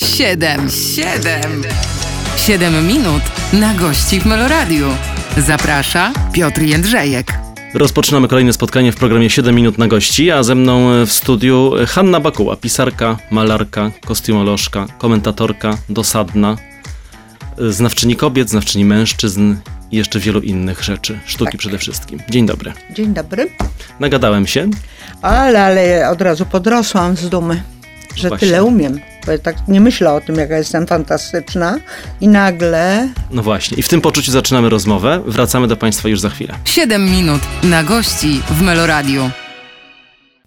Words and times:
Siedem, 0.00 0.70
siedem, 0.70 1.62
siedem 2.36 2.86
minut 2.86 3.22
na 3.52 3.74
gości 3.74 4.20
w 4.20 4.26
Meloradiu. 4.26 4.86
Zaprasza 5.36 6.12
Piotr 6.32 6.62
Jędrzejek. 6.62 7.32
Rozpoczynamy 7.74 8.28
kolejne 8.28 8.52
spotkanie 8.52 8.92
w 8.92 8.96
programie 8.96 9.30
7 9.30 9.54
minut 9.54 9.78
na 9.78 9.88
gości, 9.88 10.30
a 10.30 10.42
ze 10.42 10.54
mną 10.54 11.04
w 11.06 11.12
studiu 11.12 11.72
Hanna 11.88 12.20
Bakuła, 12.20 12.56
pisarka, 12.56 13.16
malarka, 13.30 13.90
kostiumolożka, 14.06 14.86
komentatorka, 14.98 15.78
dosadna, 15.88 16.56
znawczyni 17.58 18.16
kobiet, 18.16 18.50
znawczyni 18.50 18.84
mężczyzn 18.84 19.54
i 19.90 19.96
jeszcze 19.96 20.20
wielu 20.20 20.40
innych 20.40 20.82
rzeczy. 20.84 21.18
Sztuki 21.26 21.50
Tak. 21.52 21.58
przede 21.58 21.78
wszystkim. 21.78 22.20
Dzień 22.30 22.46
dobry. 22.46 22.72
Dzień 22.90 23.14
dobry. 23.14 23.48
Nagadałem 24.00 24.46
się. 24.46 24.70
Ale, 25.22 25.64
ale 25.64 26.10
od 26.10 26.20
razu 26.20 26.46
podrosłam 26.46 27.16
z 27.16 27.28
dumy, 27.28 27.62
że 28.16 28.28
Właśnie. 28.28 28.48
tyle 28.48 28.64
umiem. 28.64 29.00
Tak 29.42 29.56
nie 29.68 29.80
myślę 29.80 30.12
o 30.12 30.20
tym, 30.20 30.36
jaka 30.36 30.58
jestem 30.58 30.86
fantastyczna 30.86 31.78
i 32.20 32.28
nagle 32.28 33.08
No 33.30 33.42
właśnie. 33.42 33.76
I 33.78 33.82
w 33.82 33.88
tym 33.88 34.00
poczuciu 34.00 34.32
zaczynamy 34.32 34.68
rozmowę. 34.68 35.22
Wracamy 35.26 35.68
do 35.68 35.76
Państwa 35.76 36.08
już 36.08 36.20
za 36.20 36.30
chwilę. 36.30 36.54
Siedem 36.64 37.04
minut 37.04 37.40
na 37.62 37.84
gości 37.84 38.40
w 38.50 38.62
Meloradiu. 38.62 39.30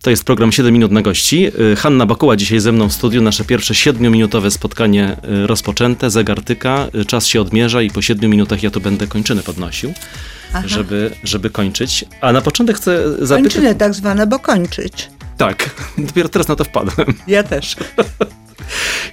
To 0.02 0.10
jest 0.10 0.24
program 0.24 0.52
7 0.52 0.74
minut 0.74 0.92
na 0.92 1.02
gości. 1.02 1.52
Y, 1.72 1.76
Hanna 1.76 2.06
Bakuła 2.06 2.36
dzisiaj 2.36 2.60
ze 2.60 2.72
mną 2.72 2.90
w 2.90 2.94
studiu. 2.94 3.22
Nasze 3.22 3.44
pierwsze 3.46 3.74
7-minutowe 3.74 4.52
spotkanie 4.52 5.18
y, 5.44 5.48
rozpoczęte. 5.48 6.10
Zegar 6.10 6.44
tyka, 6.44 6.88
y, 6.96 7.06
czas 7.06 7.28
się 7.28 7.42
odmierza 7.42 7.82
i 7.82 7.92
po 7.92 8.02
7 8.02 8.32
minutach 8.32 8.64
ja 8.64 8.72
tu 8.72 8.82
będę 8.82 9.08
kończyny 9.08 9.44
podnosił, 9.44 9.94
żeby, 10.66 11.12
żeby 11.24 11.50
kończyć. 11.50 12.06
A 12.22 12.32
na 12.32 12.42
początek 12.42 12.78
chcę 12.78 13.12
zapytać... 13.26 13.54
kończyny 13.54 13.76
tak 13.76 13.94
zwane, 13.94 14.28
bo 14.28 14.40
kończyć. 14.40 15.10
Tak, 15.38 15.70
dopiero 15.98 16.30
teraz 16.30 16.48
na 16.48 16.56
to 16.56 16.64
wpadłem. 16.64 17.14
Ja 17.28 17.44
też. 17.44 17.76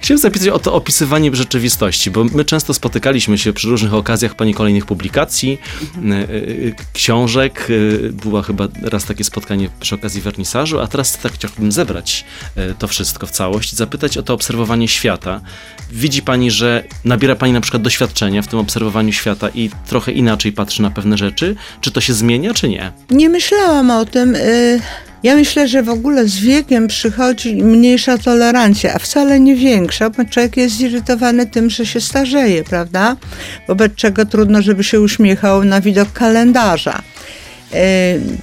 Chciałem 0.01 0.21
zapytać 0.21 0.47
o 0.47 0.59
to 0.59 0.73
opisywanie 0.73 1.35
rzeczywistości, 1.35 2.11
bo 2.11 2.23
my 2.23 2.45
często 2.45 2.73
spotykaliśmy 2.73 3.37
się 3.37 3.53
przy 3.53 3.67
różnych 3.69 3.93
okazjach 3.93 4.35
pani 4.35 4.53
kolejnych 4.53 4.85
publikacji, 4.85 5.59
y, 5.97 6.33
y, 6.33 6.75
książek. 6.93 7.67
y, 7.69 8.09
Była 8.13 8.43
chyba 8.43 8.67
raz 8.81 9.05
takie 9.05 9.23
spotkanie 9.23 9.69
przy 9.79 9.95
okazji 9.95 10.21
wernisażu, 10.21 10.79
a 10.79 10.87
teraz 10.87 11.17
tak 11.17 11.33
chciałbym 11.33 11.71
zebrać 11.71 12.25
to 12.79 12.87
wszystko 12.87 13.27
w 13.27 13.31
całość 13.31 13.73
i 13.73 13.75
zapytać 13.75 14.17
o 14.17 14.23
to 14.23 14.33
obserwowanie 14.33 14.87
świata. 14.87 15.41
Widzi 15.91 16.21
pani, 16.21 16.51
że 16.51 16.83
nabiera 17.05 17.35
pani 17.35 17.53
na 17.53 17.61
przykład 17.61 17.81
doświadczenia 17.83 18.41
w 18.41 18.47
tym 18.47 18.59
obserwowaniu 18.59 19.13
świata 19.13 19.49
i 19.49 19.69
trochę 19.87 20.11
inaczej 20.11 20.51
patrzy 20.51 20.81
na 20.81 20.91
pewne 20.91 21.17
rzeczy? 21.17 21.55
Czy 21.81 21.91
to 21.91 22.01
się 22.01 22.13
zmienia, 22.13 22.53
czy 22.53 22.69
nie? 22.69 22.91
Nie 23.09 23.29
myślałam 23.29 23.91
o 23.91 24.05
tym. 24.05 24.35
y, 24.35 24.79
Ja 25.23 25.35
myślę, 25.35 25.67
że 25.67 25.83
w 25.83 25.89
ogóle 25.89 26.27
z 26.27 26.39
wiekiem 26.39 26.87
przychodzi 26.87 27.55
mniejsza 27.55 28.17
tolerancja, 28.17 28.93
a 28.93 28.99
wcale 28.99 29.39
nie 29.39 29.55
większa, 29.55 30.09
bo 30.09 30.25
człowiek 30.25 30.57
jest 30.57 30.75
zirytowany 30.75 31.45
tym, 31.45 31.69
że 31.69 31.85
się 31.85 32.01
starzeje, 32.01 32.63
prawda? 32.63 33.15
Wobec 33.67 33.95
czego 33.95 34.25
trudno, 34.25 34.61
żeby 34.61 34.83
się 34.83 35.01
uśmiechał 35.01 35.63
na 35.63 35.81
widok 35.81 36.13
kalendarza. 36.13 37.01
Y, 37.73 37.77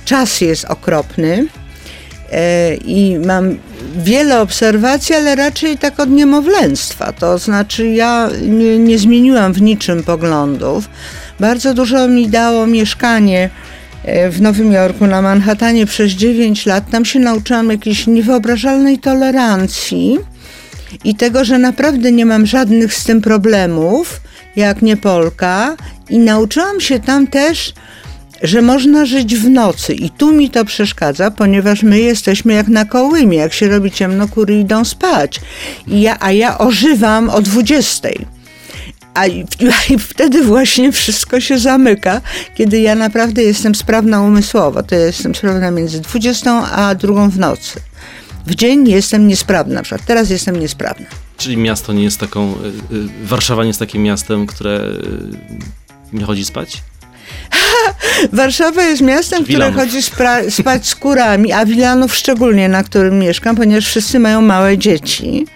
Czas 0.04 0.40
jest 0.40 0.64
okropny. 0.64 1.46
E, 2.32 2.74
i 2.74 3.18
mam 3.18 3.58
wiele 3.96 4.40
obserwacji, 4.40 5.14
ale 5.14 5.34
raczej 5.34 5.78
tak 5.78 6.00
od 6.00 6.10
niemowlęctwa. 6.10 7.12
To 7.12 7.38
znaczy, 7.38 7.88
ja 7.88 8.30
nie, 8.42 8.78
nie 8.78 8.98
zmieniłam 8.98 9.52
w 9.52 9.62
niczym 9.62 10.02
poglądów. 10.02 10.88
Bardzo 11.40 11.74
dużo 11.74 12.08
mi 12.08 12.28
dało 12.28 12.66
mieszkanie 12.66 13.44
e, 13.44 13.63
w 14.30 14.40
Nowym 14.40 14.72
Jorku, 14.72 15.06
na 15.06 15.22
Manhattanie 15.22 15.86
przez 15.86 16.12
9 16.12 16.66
lat. 16.66 16.90
Tam 16.90 17.04
się 17.04 17.18
nauczyłam 17.18 17.70
jakiejś 17.70 18.06
niewyobrażalnej 18.06 18.98
tolerancji 18.98 20.18
i 21.04 21.14
tego, 21.14 21.44
że 21.44 21.58
naprawdę 21.58 22.12
nie 22.12 22.26
mam 22.26 22.46
żadnych 22.46 22.94
z 22.94 23.04
tym 23.04 23.20
problemów, 23.20 24.20
jak 24.56 24.82
nie 24.82 24.96
Polka. 24.96 25.76
I 26.10 26.18
nauczyłam 26.18 26.80
się 26.80 27.00
tam 27.00 27.26
też 27.26 27.74
że 28.42 28.62
można 28.62 29.06
żyć 29.06 29.36
w 29.36 29.50
nocy 29.50 29.94
i 29.94 30.10
tu 30.10 30.32
mi 30.32 30.50
to 30.50 30.64
przeszkadza, 30.64 31.30
ponieważ 31.30 31.82
my 31.82 32.00
jesteśmy 32.00 32.52
jak 32.52 32.68
na 32.68 32.84
kołymie, 32.84 33.38
jak 33.38 33.52
się 33.52 33.68
robi 33.68 33.90
ciemno, 33.90 34.28
kury 34.28 34.60
idą 34.60 34.84
spać, 34.84 35.40
I 35.86 36.00
ja, 36.00 36.16
a 36.20 36.32
ja 36.32 36.58
ożywam 36.58 37.30
o 37.30 37.42
20. 37.42 38.08
A 39.14 39.26
i- 39.26 39.46
i 39.90 39.98
wtedy 39.98 40.42
właśnie 40.44 40.92
wszystko 40.92 41.40
się 41.40 41.58
zamyka, 41.58 42.20
kiedy 42.54 42.80
ja 42.80 42.94
naprawdę 42.94 43.42
jestem 43.42 43.74
sprawna 43.74 44.22
umysłowo. 44.22 44.82
To 44.82 44.94
ja 44.94 45.06
jestem 45.06 45.34
sprawna 45.34 45.70
między 45.70 46.00
20 46.00 46.70
a 46.72 46.94
drugą 46.94 47.30
w 47.30 47.38
nocy. 47.38 47.80
W 48.46 48.54
dzień 48.54 48.88
jestem 48.88 49.28
niesprawna, 49.28 49.74
na 49.74 49.82
przykład 49.82 50.06
teraz 50.06 50.30
jestem 50.30 50.60
niesprawna. 50.60 51.06
Czyli 51.36 51.56
miasto 51.56 51.92
nie 51.92 52.04
jest 52.04 52.20
taką, 52.20 52.54
y, 52.90 52.94
y, 52.94 53.26
Warszawa 53.26 53.62
nie 53.62 53.68
jest 53.68 53.78
takim 53.80 54.02
miastem, 54.02 54.46
które 54.46 54.80
y, 54.80 56.16
nie 56.16 56.24
chodzi 56.24 56.44
spać? 56.44 56.82
Warszawa 58.32 58.82
jest 58.82 59.02
miastem, 59.02 59.44
które 59.44 59.72
chodzi 59.72 59.98
spra- 59.98 60.50
spać 60.50 60.86
z 60.86 60.94
kurami, 60.94 61.52
a 61.52 61.66
Wilanów 61.66 62.14
szczególnie, 62.16 62.68
na 62.68 62.84
którym 62.84 63.18
mieszkam, 63.18 63.56
ponieważ 63.56 63.86
wszyscy 63.86 64.18
mają 64.18 64.40
małe 64.42 64.78
dzieci. 64.78 65.46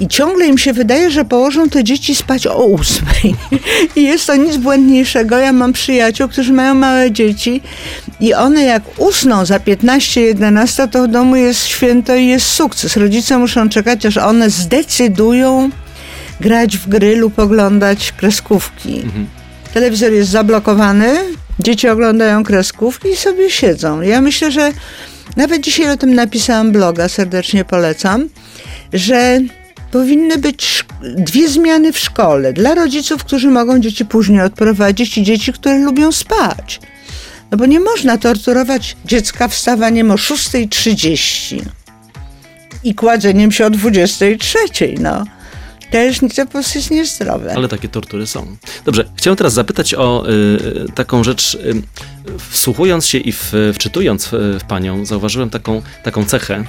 I 0.00 0.08
ciągle 0.08 0.46
im 0.46 0.58
się 0.58 0.72
wydaje, 0.72 1.10
że 1.10 1.24
położą 1.24 1.68
te 1.68 1.84
dzieci 1.84 2.14
spać 2.14 2.46
o 2.46 2.64
ósmej. 2.64 3.34
I 3.96 4.02
jest 4.02 4.26
to 4.26 4.36
nic 4.36 4.56
błędniejszego. 4.56 5.38
Ja 5.38 5.52
mam 5.52 5.72
przyjaciół, 5.72 6.28
którzy 6.28 6.52
mają 6.52 6.74
małe 6.74 7.12
dzieci 7.12 7.60
i 8.20 8.34
one 8.34 8.64
jak 8.64 8.82
usną 8.96 9.46
za 9.46 9.58
15-11, 9.58 10.88
to 10.88 11.02
w 11.02 11.08
domu 11.08 11.36
jest 11.36 11.66
święto 11.66 12.16
i 12.16 12.26
jest 12.26 12.46
sukces. 12.46 12.96
Rodzice 12.96 13.38
muszą 13.38 13.68
czekać, 13.68 14.06
aż 14.06 14.16
one 14.16 14.50
zdecydują 14.50 15.70
grać 16.40 16.76
w 16.76 16.88
gry 16.88 17.16
lub 17.16 17.38
oglądać 17.38 18.12
kreskówki. 18.12 19.02
Telewizor 19.74 20.12
jest 20.12 20.30
zablokowany, 20.30 21.14
dzieci 21.58 21.88
oglądają 21.88 22.44
kreskówki 22.44 23.08
i 23.08 23.16
sobie 23.16 23.50
siedzą. 23.50 24.00
Ja 24.00 24.20
myślę, 24.20 24.50
że 24.50 24.72
nawet 25.36 25.60
dzisiaj 25.60 25.90
o 25.90 25.96
tym 25.96 26.14
napisałam 26.14 26.72
bloga, 26.72 27.08
serdecznie 27.08 27.64
polecam, 27.64 28.28
że 28.92 29.40
powinny 29.90 30.38
być 30.38 30.84
dwie 31.02 31.48
zmiany 31.48 31.92
w 31.92 31.98
szkole 31.98 32.52
dla 32.52 32.74
rodziców, 32.74 33.24
którzy 33.24 33.50
mogą 33.50 33.80
dzieci 33.80 34.04
później 34.04 34.40
odprowadzić 34.40 35.18
i 35.18 35.22
dzieci, 35.22 35.52
które 35.52 35.78
lubią 35.78 36.12
spać. 36.12 36.80
No 37.50 37.58
bo 37.58 37.66
nie 37.66 37.80
można 37.80 38.18
torturować 38.18 38.96
dziecka 39.04 39.48
wstawaniem 39.48 40.10
o 40.10 40.14
6.30 40.14 41.62
i 42.84 42.94
kładzeniem 42.94 43.52
się 43.52 43.66
o 43.66 43.70
23.00, 43.70 45.00
no. 45.00 45.24
Też 45.90 46.18
to 46.18 46.46
po 46.46 46.52
prostu 46.52 46.78
jest 46.78 46.90
niezdrowe. 46.90 47.54
Ale 47.54 47.68
takie 47.68 47.88
tortury 47.88 48.26
są. 48.26 48.56
Dobrze, 48.84 49.04
chciałem 49.16 49.36
teraz 49.36 49.52
zapytać 49.52 49.94
o 49.94 50.30
y, 50.30 50.92
taką 50.94 51.24
rzecz. 51.24 51.54
Y, 51.54 51.82
wsłuchując 52.50 53.06
się 53.06 53.18
i 53.18 53.32
w, 53.32 53.52
wczytując 53.74 54.26
w, 54.26 54.32
w 54.60 54.64
panią, 54.68 55.06
zauważyłem 55.06 55.50
taką, 55.50 55.82
taką 56.02 56.24
cechę, 56.24 56.60
y, 56.60 56.64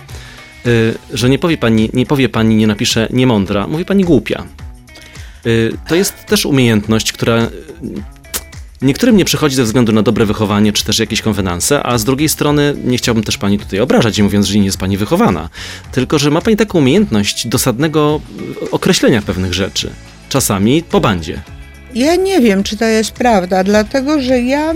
że 1.13 1.29
nie 1.29 1.39
powie 1.39 1.57
pani, 1.57 1.89
nie 1.93 2.05
powie 2.05 2.29
pani, 2.29 2.55
nie 2.55 2.67
napisze 2.67 3.07
niemądra, 3.11 3.67
mówi 3.67 3.85
pani 3.85 4.03
głupia. 4.03 4.43
Y, 5.45 5.77
to 5.87 5.95
jest 5.95 6.25
też 6.25 6.45
umiejętność, 6.45 7.11
która 7.11 7.43
y, 7.43 7.49
niektórym 8.81 9.17
nie 9.17 9.25
przychodzi 9.25 9.55
ze 9.55 9.63
względu 9.63 9.91
na 9.91 10.03
dobre 10.03 10.25
wychowanie, 10.25 10.73
czy 10.73 10.85
też 10.85 10.99
jakieś 10.99 11.21
konwenanse, 11.21 11.83
a 11.83 11.97
z 11.97 12.03
drugiej 12.03 12.29
strony 12.29 12.75
nie 12.83 12.97
chciałbym 12.97 13.23
też 13.23 13.37
pani 13.37 13.59
tutaj 13.59 13.79
obrażać, 13.79 14.21
mówiąc, 14.21 14.45
że 14.45 14.59
nie 14.59 14.65
jest 14.65 14.77
pani 14.77 14.97
wychowana. 14.97 15.49
Tylko, 15.91 16.19
że 16.19 16.31
ma 16.31 16.41
pani 16.41 16.57
taką 16.57 16.79
umiejętność 16.79 17.47
dosadnego 17.47 18.21
y, 18.63 18.71
określenia 18.71 19.21
pewnych 19.21 19.53
rzeczy. 19.53 19.89
Czasami 20.29 20.83
po 20.83 21.01
bandzie. 21.01 21.41
Ja 21.95 22.15
nie 22.15 22.39
wiem, 22.39 22.63
czy 22.63 22.77
to 22.77 22.85
jest 22.85 23.11
prawda, 23.11 23.63
dlatego 23.63 24.21
że 24.21 24.41
ja 24.41 24.73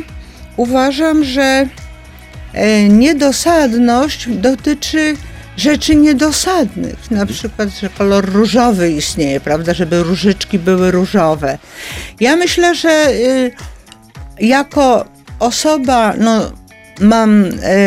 uważam, 0.57 1.23
że 1.23 1.69
e, 2.53 2.89
niedosadność 2.89 4.27
dotyczy 4.29 5.15
rzeczy 5.57 5.95
niedosadnych. 5.95 7.11
Na 7.11 7.25
przykład, 7.25 7.69
że 7.69 7.89
kolor 7.89 8.33
różowy 8.33 8.91
istnieje, 8.91 9.39
prawda, 9.39 9.73
żeby 9.73 10.03
różyczki 10.03 10.59
były 10.59 10.91
różowe. 10.91 11.57
Ja 12.19 12.35
myślę, 12.35 12.75
że 12.75 13.07
y, 13.11 13.51
jako 14.39 15.05
osoba, 15.39 16.13
no 16.17 16.51
mam 16.99 17.45
e, 17.45 17.77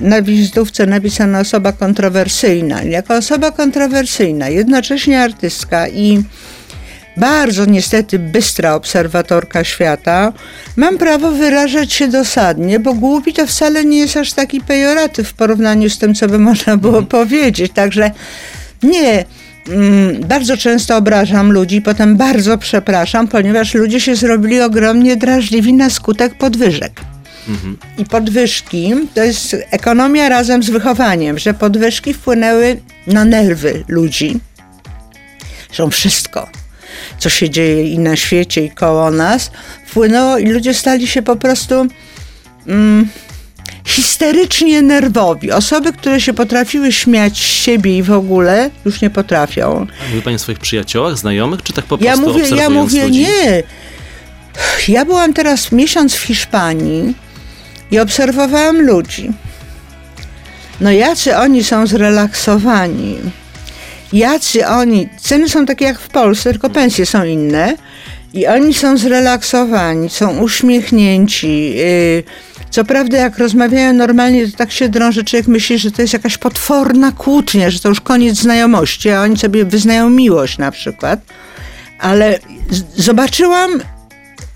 na 0.00 0.22
wizytówce 0.22 0.86
napisana 0.86 1.40
osoba 1.40 1.72
kontrowersyjna. 1.72 2.82
Jako 2.82 3.14
osoba 3.14 3.50
kontrowersyjna, 3.50 4.48
jednocześnie 4.48 5.22
artystka 5.22 5.88
i 5.88 6.22
bardzo 7.16 7.64
niestety 7.64 8.18
bystra 8.18 8.74
obserwatorka 8.74 9.64
świata, 9.64 10.32
mam 10.76 10.98
prawo 10.98 11.30
wyrażać 11.30 11.92
się 11.92 12.08
dosadnie, 12.08 12.80
bo 12.80 12.94
głupi 12.94 13.32
to 13.32 13.46
wcale 13.46 13.84
nie 13.84 13.98
jest 13.98 14.16
aż 14.16 14.32
taki 14.32 14.60
pejoratyw 14.60 15.28
w 15.28 15.34
porównaniu 15.34 15.90
z 15.90 15.98
tym, 15.98 16.14
co 16.14 16.28
by 16.28 16.38
można 16.48 16.76
było 16.76 17.02
powiedzieć. 17.02 17.72
Także 17.72 18.10
nie. 18.82 19.24
mm, 19.68 20.20
Bardzo 20.20 20.56
często 20.56 20.96
obrażam 20.96 21.52
ludzi, 21.52 21.82
potem 21.82 22.16
bardzo 22.16 22.58
przepraszam, 22.58 23.28
ponieważ 23.28 23.74
ludzie 23.74 24.00
się 24.00 24.16
zrobili 24.16 24.60
ogromnie 24.60 25.16
drażliwi 25.16 25.72
na 25.72 25.90
skutek 25.90 26.34
podwyżek. 26.34 27.00
I 27.98 28.04
podwyżki 28.04 28.94
to 29.14 29.22
jest 29.24 29.56
ekonomia 29.70 30.28
razem 30.28 30.62
z 30.62 30.70
wychowaniem, 30.70 31.38
że 31.38 31.54
podwyżki 31.54 32.14
wpłynęły 32.14 32.80
na 33.06 33.24
nerwy 33.24 33.84
ludzi. 33.88 34.40
Zresztą 35.66 35.90
wszystko, 35.90 36.48
co 37.18 37.28
się 37.28 37.50
dzieje 37.50 37.88
i 37.88 37.98
na 37.98 38.16
świecie, 38.16 38.64
i 38.64 38.70
koło 38.70 39.10
nas, 39.10 39.50
wpłynęło 39.86 40.38
i 40.38 40.46
ludzie 40.46 40.74
stali 40.74 41.06
się 41.06 41.22
po 41.22 41.36
prostu 41.36 41.86
mm, 42.66 43.08
histerycznie 43.86 44.82
nerwowi. 44.82 45.52
Osoby, 45.52 45.92
które 45.92 46.20
się 46.20 46.32
potrafiły 46.34 46.92
śmiać 46.92 47.38
z 47.38 47.42
siebie 47.46 47.98
i 47.98 48.02
w 48.02 48.10
ogóle, 48.12 48.70
już 48.84 49.00
nie 49.00 49.10
potrafią. 49.10 49.86
A 50.06 50.08
mówi 50.08 50.22
pani 50.22 50.36
o 50.36 50.38
swoich 50.38 50.58
przyjaciołach, 50.58 51.18
znajomych, 51.18 51.62
czy 51.62 51.72
tak 51.72 51.84
po 51.84 51.98
Ja 52.00 52.12
prostu 52.16 52.32
mówię, 52.32 52.56
ja 52.56 52.70
mówię, 52.70 53.04
ludzi? 53.04 53.18
nie. 53.20 53.62
Ja 54.88 55.04
byłam 55.04 55.32
teraz 55.32 55.72
miesiąc 55.72 56.14
w 56.14 56.20
Hiszpanii 56.22 57.14
i 57.90 57.98
obserwowałam 57.98 58.82
ludzi. 58.82 59.30
No 60.80 60.90
jacy 60.92 61.36
oni 61.36 61.64
są 61.64 61.86
zrelaksowani. 61.86 63.16
Jacy 64.12 64.66
oni, 64.66 65.08
ceny 65.20 65.48
są 65.48 65.66
takie 65.66 65.84
jak 65.84 65.98
w 65.98 66.08
Polsce, 66.08 66.50
tylko 66.50 66.70
pensje 66.70 67.06
są 67.06 67.24
inne. 67.24 67.76
I 68.34 68.46
oni 68.46 68.74
są 68.74 68.96
zrelaksowani, 68.96 70.10
są 70.10 70.38
uśmiechnięci. 70.38 71.74
Yy, 71.76 72.22
Co 72.70 72.84
prawda, 72.84 73.18
jak 73.18 73.38
rozmawiają 73.38 73.92
normalnie, 73.92 74.48
to 74.48 74.56
tak 74.56 74.72
się 74.72 74.88
drą, 74.88 75.12
że 75.12 75.24
człowiek 75.24 75.46
myśli, 75.46 75.78
że 75.78 75.90
to 75.90 76.02
jest 76.02 76.12
jakaś 76.12 76.38
potworna 76.38 77.12
kłótnia, 77.12 77.70
że 77.70 77.80
to 77.80 77.88
już 77.88 78.00
koniec 78.00 78.36
znajomości, 78.36 79.10
a 79.10 79.22
oni 79.22 79.38
sobie 79.38 79.64
wyznają 79.64 80.10
miłość 80.10 80.58
na 80.58 80.70
przykład. 80.70 81.20
Ale 82.00 82.38
zobaczyłam 82.96 83.80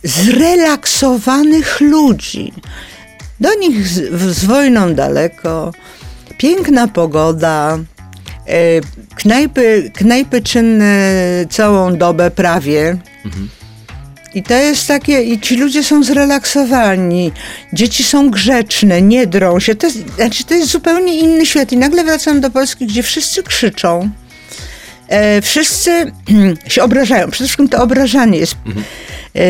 zrelaksowanych 0.04 1.80
ludzi. 1.80 2.52
Do 3.40 3.54
nich 3.54 3.88
z, 3.88 4.14
z 4.36 4.44
wojną 4.44 4.94
daleko, 4.94 5.72
piękna 6.38 6.88
pogoda, 6.88 7.78
knajpy, 9.14 9.90
knajpy 9.94 10.42
czynne 10.42 11.14
całą 11.50 11.96
dobę 11.96 12.30
prawie. 12.30 12.96
I 14.34 14.42
to 14.42 14.54
jest 14.54 14.88
takie, 14.88 15.22
i 15.22 15.40
ci 15.40 15.56
ludzie 15.56 15.84
są 15.84 16.04
zrelaksowani, 16.04 17.32
dzieci 17.72 18.04
są 18.04 18.30
grzeczne, 18.30 19.02
nie 19.02 19.26
drą 19.26 19.60
się. 19.60 19.74
To 19.74 19.86
jest, 19.86 19.98
znaczy, 20.16 20.44
to 20.44 20.54
jest 20.54 20.70
zupełnie 20.70 21.18
inny 21.18 21.46
świat. 21.46 21.72
I 21.72 21.76
nagle 21.76 22.04
wracam 22.04 22.40
do 22.40 22.50
Polski, 22.50 22.86
gdzie 22.86 23.02
wszyscy 23.02 23.42
krzyczą. 23.42 24.10
E, 25.08 25.42
wszyscy 25.42 26.12
się 26.68 26.82
obrażają. 26.82 27.30
Przede 27.30 27.44
wszystkim 27.44 27.68
to 27.68 27.82
obrażanie 27.82 28.38
jest. 28.38 28.54
E, 28.54 29.40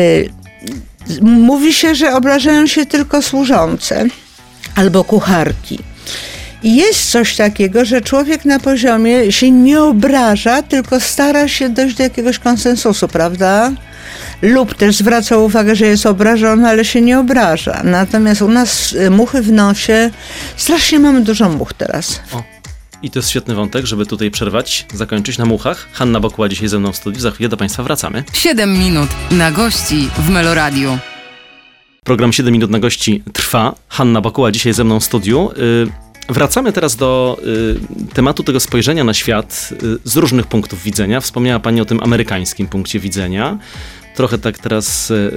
z- 1.05 1.19
mówi 1.21 1.73
się, 1.73 1.95
że 1.95 2.13
obrażają 2.13 2.67
się 2.67 2.85
tylko 2.85 3.21
służące 3.21 4.05
albo 4.75 5.03
kucharki. 5.03 5.79
Jest 6.63 7.11
coś 7.11 7.35
takiego, 7.35 7.85
że 7.85 8.01
człowiek 8.01 8.45
na 8.45 8.59
poziomie 8.59 9.31
się 9.31 9.51
nie 9.51 9.81
obraża, 9.81 10.63
tylko 10.63 10.99
stara 10.99 11.47
się 11.47 11.69
dojść 11.69 11.95
do 11.95 12.03
jakiegoś 12.03 12.39
konsensusu, 12.39 13.07
prawda? 13.07 13.71
Lub 14.41 14.73
też 14.73 14.95
zwraca 14.95 15.37
uwagę, 15.37 15.75
że 15.75 15.85
jest 15.85 16.05
obrażony, 16.05 16.69
ale 16.69 16.85
się 16.85 17.01
nie 17.01 17.19
obraża. 17.19 17.81
Natomiast 17.83 18.41
u 18.41 18.47
nas 18.47 18.93
y, 18.93 19.09
muchy 19.09 19.41
w 19.41 19.51
nosie, 19.51 20.09
strasznie 20.57 20.99
mamy 20.99 21.21
dużo 21.21 21.49
much 21.49 21.73
teraz. 21.73 22.21
O. 22.33 22.43
I 23.03 23.09
to 23.09 23.19
jest 23.19 23.29
świetny 23.29 23.55
wątek, 23.55 23.85
żeby 23.85 24.05
tutaj 24.05 24.31
przerwać, 24.31 24.85
zakończyć 24.93 25.37
na 25.37 25.45
muchach. 25.45 25.87
Hanna 25.93 26.19
Bokuła 26.19 26.49
dzisiaj 26.49 26.67
ze 26.67 26.79
mną 26.79 26.91
w 26.91 26.95
studiu, 26.95 27.19
za 27.19 27.31
chwilę 27.31 27.49
do 27.49 27.57
Państwa 27.57 27.83
wracamy. 27.83 28.23
7 28.33 28.79
minut 28.79 29.09
na 29.31 29.51
gości 29.51 30.09
w 30.17 30.29
Meloradiu. 30.29 30.97
Program 32.03 32.33
7 32.33 32.53
minut 32.53 32.71
na 32.71 32.79
gości 32.79 33.23
trwa. 33.33 33.75
Hanna 33.87 34.21
Bakuła 34.21 34.51
dzisiaj 34.51 34.73
ze 34.73 34.83
mną 34.83 34.99
w 34.99 35.03
studiu. 35.03 35.51
Y, 35.57 36.10
Wracamy 36.29 36.73
teraz 36.73 36.95
do 36.95 37.37
y, 38.11 38.13
tematu 38.13 38.43
tego 38.43 38.59
spojrzenia 38.59 39.03
na 39.03 39.13
świat 39.13 39.69
y, 39.83 39.97
z 40.03 40.15
różnych 40.15 40.47
punktów 40.47 40.83
widzenia. 40.83 41.21
Wspomniała 41.21 41.59
Pani 41.59 41.81
o 41.81 41.85
tym 41.85 41.99
amerykańskim 42.03 42.67
punkcie 42.67 42.99
widzenia. 42.99 43.57
Trochę 44.15 44.37
tak 44.37 44.57
teraz 44.57 45.11
y, 45.11 45.31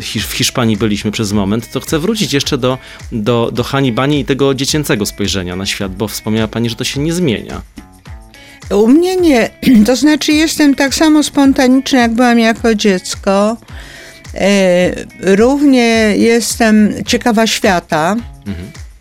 Hisz- 0.00 0.26
w 0.26 0.32
Hiszpanii 0.32 0.76
byliśmy 0.76 1.10
przez 1.10 1.32
moment, 1.32 1.72
to 1.72 1.80
chcę 1.80 1.98
wrócić 1.98 2.32
jeszcze 2.32 2.58
do, 2.58 2.78
do, 3.12 3.50
do 3.52 3.62
Hani 3.64 3.92
Bani 3.92 4.20
i 4.20 4.24
tego 4.24 4.54
dziecięcego 4.54 5.06
spojrzenia 5.06 5.56
na 5.56 5.66
świat, 5.66 5.94
bo 5.94 6.08
wspomniała 6.08 6.48
Pani, 6.48 6.70
że 6.70 6.76
to 6.76 6.84
się 6.84 7.00
nie 7.00 7.12
zmienia. 7.12 7.62
U 8.70 8.88
mnie 8.88 9.16
nie. 9.16 9.50
To 9.86 9.96
znaczy, 9.96 10.32
jestem 10.32 10.74
tak 10.74 10.94
samo 10.94 11.22
spontaniczna, 11.22 11.98
jak 12.00 12.12
byłam 12.14 12.38
jako 12.38 12.74
dziecko. 12.74 13.56
E, 14.34 14.90
równie 15.20 15.86
jestem 16.16 16.92
ciekawa 17.06 17.46
świata. 17.46 18.16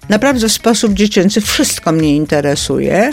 Naprawdę 0.10 0.50
w 0.50 0.52
sposób 0.52 0.94
dziecięcy 0.94 1.42
wszystko 1.42 1.92
mnie 1.92 2.16
interesuje. 2.16 3.12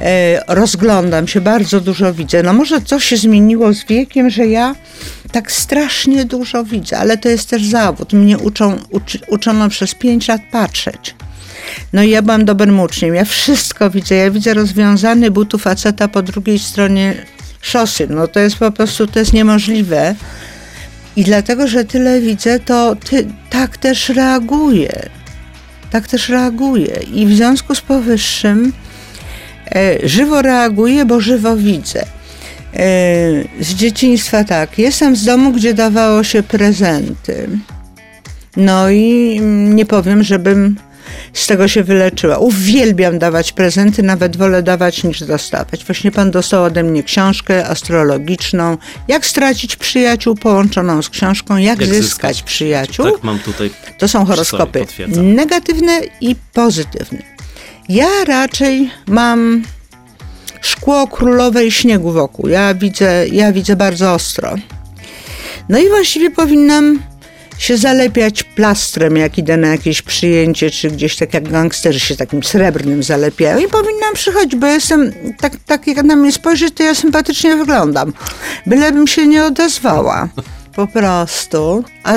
E, 0.00 0.42
rozglądam 0.54 1.28
się, 1.28 1.40
bardzo 1.40 1.80
dużo 1.80 2.14
widzę. 2.14 2.42
No 2.42 2.52
może 2.52 2.80
coś 2.80 3.04
się 3.04 3.16
zmieniło 3.16 3.74
z 3.74 3.84
wiekiem, 3.84 4.30
że 4.30 4.46
ja 4.46 4.74
tak 5.32 5.52
strasznie 5.52 6.24
dużo 6.24 6.64
widzę, 6.64 6.98
ale 6.98 7.18
to 7.18 7.28
jest 7.28 7.50
też 7.50 7.64
zawód. 7.64 8.12
Mnie 8.12 8.38
uczą, 8.38 8.78
uczy, 8.90 9.18
uczono 9.28 9.68
przez 9.68 9.94
pięć 9.94 10.28
lat 10.28 10.40
patrzeć. 10.52 11.14
No 11.92 12.02
i 12.02 12.10
ja 12.10 12.22
byłam 12.22 12.44
dobrym 12.44 12.80
uczniem. 12.80 13.14
Ja 13.14 13.24
wszystko 13.24 13.90
widzę. 13.90 14.14
Ja 14.14 14.30
widzę 14.30 14.54
rozwiązany 14.54 15.30
butu 15.30 15.58
faceta 15.58 16.08
po 16.08 16.22
drugiej 16.22 16.58
stronie 16.58 17.26
szosy. 17.60 18.06
No 18.10 18.28
to 18.28 18.40
jest 18.40 18.56
po 18.56 18.70
prostu, 18.70 19.06
to 19.06 19.18
jest 19.18 19.32
niemożliwe. 19.32 20.14
I 21.16 21.24
dlatego, 21.24 21.68
że 21.68 21.84
tyle 21.84 22.20
widzę, 22.20 22.60
to 22.60 22.96
ty, 22.96 23.26
tak 23.50 23.76
też 23.76 24.08
reaguję. 24.08 25.15
Tak 25.96 26.08
też 26.08 26.28
reaguję. 26.28 27.00
I 27.14 27.26
w 27.26 27.34
związku 27.34 27.74
z 27.74 27.80
powyższym 27.80 28.72
e, 29.74 30.08
żywo 30.08 30.42
reaguję, 30.42 31.04
bo 31.04 31.20
żywo 31.20 31.56
widzę. 31.56 32.00
E, 32.00 32.06
z 33.60 33.74
dzieciństwa 33.74 34.44
tak. 34.44 34.78
Jestem 34.78 35.16
z 35.16 35.24
domu, 35.24 35.52
gdzie 35.52 35.74
dawało 35.74 36.24
się 36.24 36.42
prezenty. 36.42 37.48
No 38.56 38.90
i 38.90 39.36
mm, 39.38 39.76
nie 39.76 39.86
powiem, 39.86 40.22
żebym 40.22 40.76
z 41.40 41.46
tego 41.46 41.68
się 41.68 41.84
wyleczyła. 41.84 42.38
Uwielbiam 42.38 43.18
dawać 43.18 43.52
prezenty, 43.52 44.02
nawet 44.02 44.36
wolę 44.36 44.62
dawać 44.62 45.04
niż 45.04 45.20
dostawać. 45.20 45.84
Właśnie 45.84 46.10
pan 46.10 46.30
dostał 46.30 46.64
ode 46.64 46.82
mnie 46.82 47.02
książkę 47.02 47.66
astrologiczną. 47.68 48.78
Jak 49.08 49.26
stracić 49.26 49.76
przyjaciół 49.76 50.34
połączoną 50.34 51.02
z 51.02 51.08
książką, 51.08 51.56
jak, 51.56 51.80
Jak 51.80 51.88
zyskać, 51.88 52.04
zyskać? 52.04 52.42
przyjaciół. 52.42 53.10
Tak, 53.12 53.22
mam 53.22 53.38
tutaj. 53.38 53.70
To 53.98 54.08
są 54.08 54.24
horoskopy 54.26 54.86
negatywne 55.08 56.00
i 56.20 56.36
pozytywne. 56.52 57.22
Ja 57.88 58.08
raczej 58.26 58.90
mam 59.06 59.62
szkło 60.60 61.06
królowej 61.06 61.70
śniegu 61.70 62.12
wokół. 62.12 62.48
Ja 62.48 62.74
widzę, 62.74 63.28
ja 63.28 63.52
widzę 63.52 63.76
bardzo 63.76 64.14
ostro. 64.14 64.54
No 65.68 65.78
i 65.78 65.88
właściwie 65.88 66.30
powinnam 66.30 66.98
się 67.58 67.76
zalepiać 67.76 68.42
plastrem, 68.42 69.16
jak 69.16 69.38
idę 69.38 69.56
na 69.56 69.68
jakieś 69.68 70.02
przyjęcie, 70.02 70.70
czy 70.70 70.90
gdzieś 70.90 71.16
tak 71.16 71.34
jak 71.34 71.48
gangsterzy 71.48 72.00
się 72.00 72.16
takim 72.16 72.42
srebrnym 72.42 73.02
zalepiają 73.02 73.58
i 73.58 73.68
powinnam 73.68 74.14
przychodzić, 74.14 74.56
bo 74.56 74.66
jestem, 74.66 75.12
tak, 75.40 75.52
tak 75.66 75.86
jak 75.86 76.04
na 76.04 76.16
mnie 76.16 76.32
spojrzeć, 76.32 76.74
to 76.74 76.82
ja 76.82 76.94
sympatycznie 76.94 77.56
wyglądam. 77.56 78.12
Bylebym 78.66 79.06
się 79.06 79.26
nie 79.26 79.44
odezwała. 79.44 80.28
Po 80.74 80.86
prostu. 80.86 81.84
A 82.04 82.14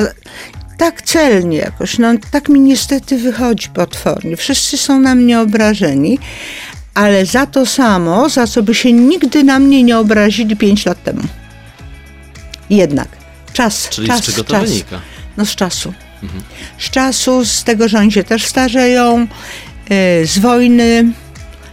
tak 0.77 1.01
celnie 1.01 1.57
jakoś, 1.57 1.97
no 1.97 2.07
tak 2.31 2.49
mi 2.49 2.59
niestety 2.59 3.17
wychodzi 3.17 3.69
potwornie. 3.69 4.37
Wszyscy 4.37 4.77
są 4.77 4.99
na 4.99 5.15
mnie 5.15 5.39
obrażeni, 5.39 6.19
ale 6.93 7.25
za 7.25 7.45
to 7.45 7.65
samo, 7.65 8.29
za 8.29 8.47
co 8.47 8.63
by 8.63 8.75
się 8.75 8.93
nigdy 8.93 9.43
na 9.43 9.59
mnie 9.59 9.83
nie 9.83 9.97
obrazili 9.97 10.55
pięć 10.55 10.85
lat 10.85 11.03
temu. 11.03 11.23
Jednak. 12.69 13.07
Czas, 13.53 13.89
Czyli 13.89 14.07
czas, 14.07 14.19
z 14.19 14.25
czego 14.25 14.43
to 14.43 14.51
czas. 14.53 14.69
wynika? 14.69 15.01
No 15.39 15.45
z 15.45 15.55
czasu. 15.55 15.93
Z 16.79 16.89
czasu, 16.89 17.45
z 17.45 17.63
tego, 17.63 17.87
że 17.87 17.99
oni 17.99 18.11
się 18.11 18.23
też 18.23 18.45
starzeją, 18.45 19.27
y, 20.21 20.27
z 20.27 20.39
wojny, 20.39 21.11